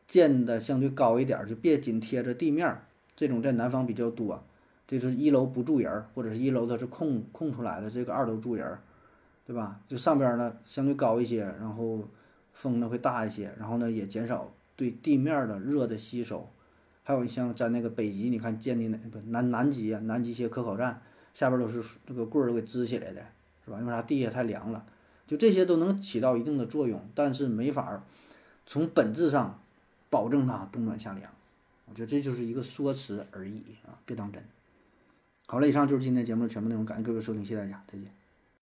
[0.08, 2.82] 建的相对高一点，就别紧贴着地面，
[3.16, 4.44] 这种在南方比较多。
[4.88, 8.82] 就是一楼不住人儿，或者是一楼它是空空出来的，这个二楼住人儿，
[9.44, 9.82] 对吧？
[9.88, 12.08] 就上边呢相对高一些，然后
[12.54, 16.48] 风呢会大一些，然后呢也减少对地面的热的吸收。
[17.02, 21.02] 还有像在那个北极，你看建的哪不南南极啊，南极一些科考站
[21.36, 23.22] 下边都是这个棍儿给支起来的，
[23.64, 23.78] 是吧？
[23.80, 24.02] 因为啥？
[24.02, 24.84] 地下太凉了，
[25.28, 28.04] 就这些都能起到一定的作用，但是没法
[28.66, 29.62] 从本质上
[30.10, 31.32] 保证它冬暖夏凉。
[31.88, 34.44] 我觉得这就是一个说辞而已啊，别当真。
[35.46, 38.10] 好了，以上就是今天节目的全部内容，感谢各位收听，谢谢大家，再见。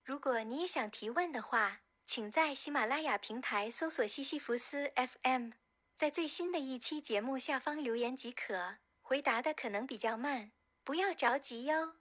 [0.03, 5.51] 如果你也想提问的话，请在喜马拉雅平台搜索西西弗斯 FM，
[5.95, 8.75] 在最新的一期节目下方留言即可。
[9.01, 10.51] 回答的可能比较慢，
[10.83, 11.93] 不要着急哟。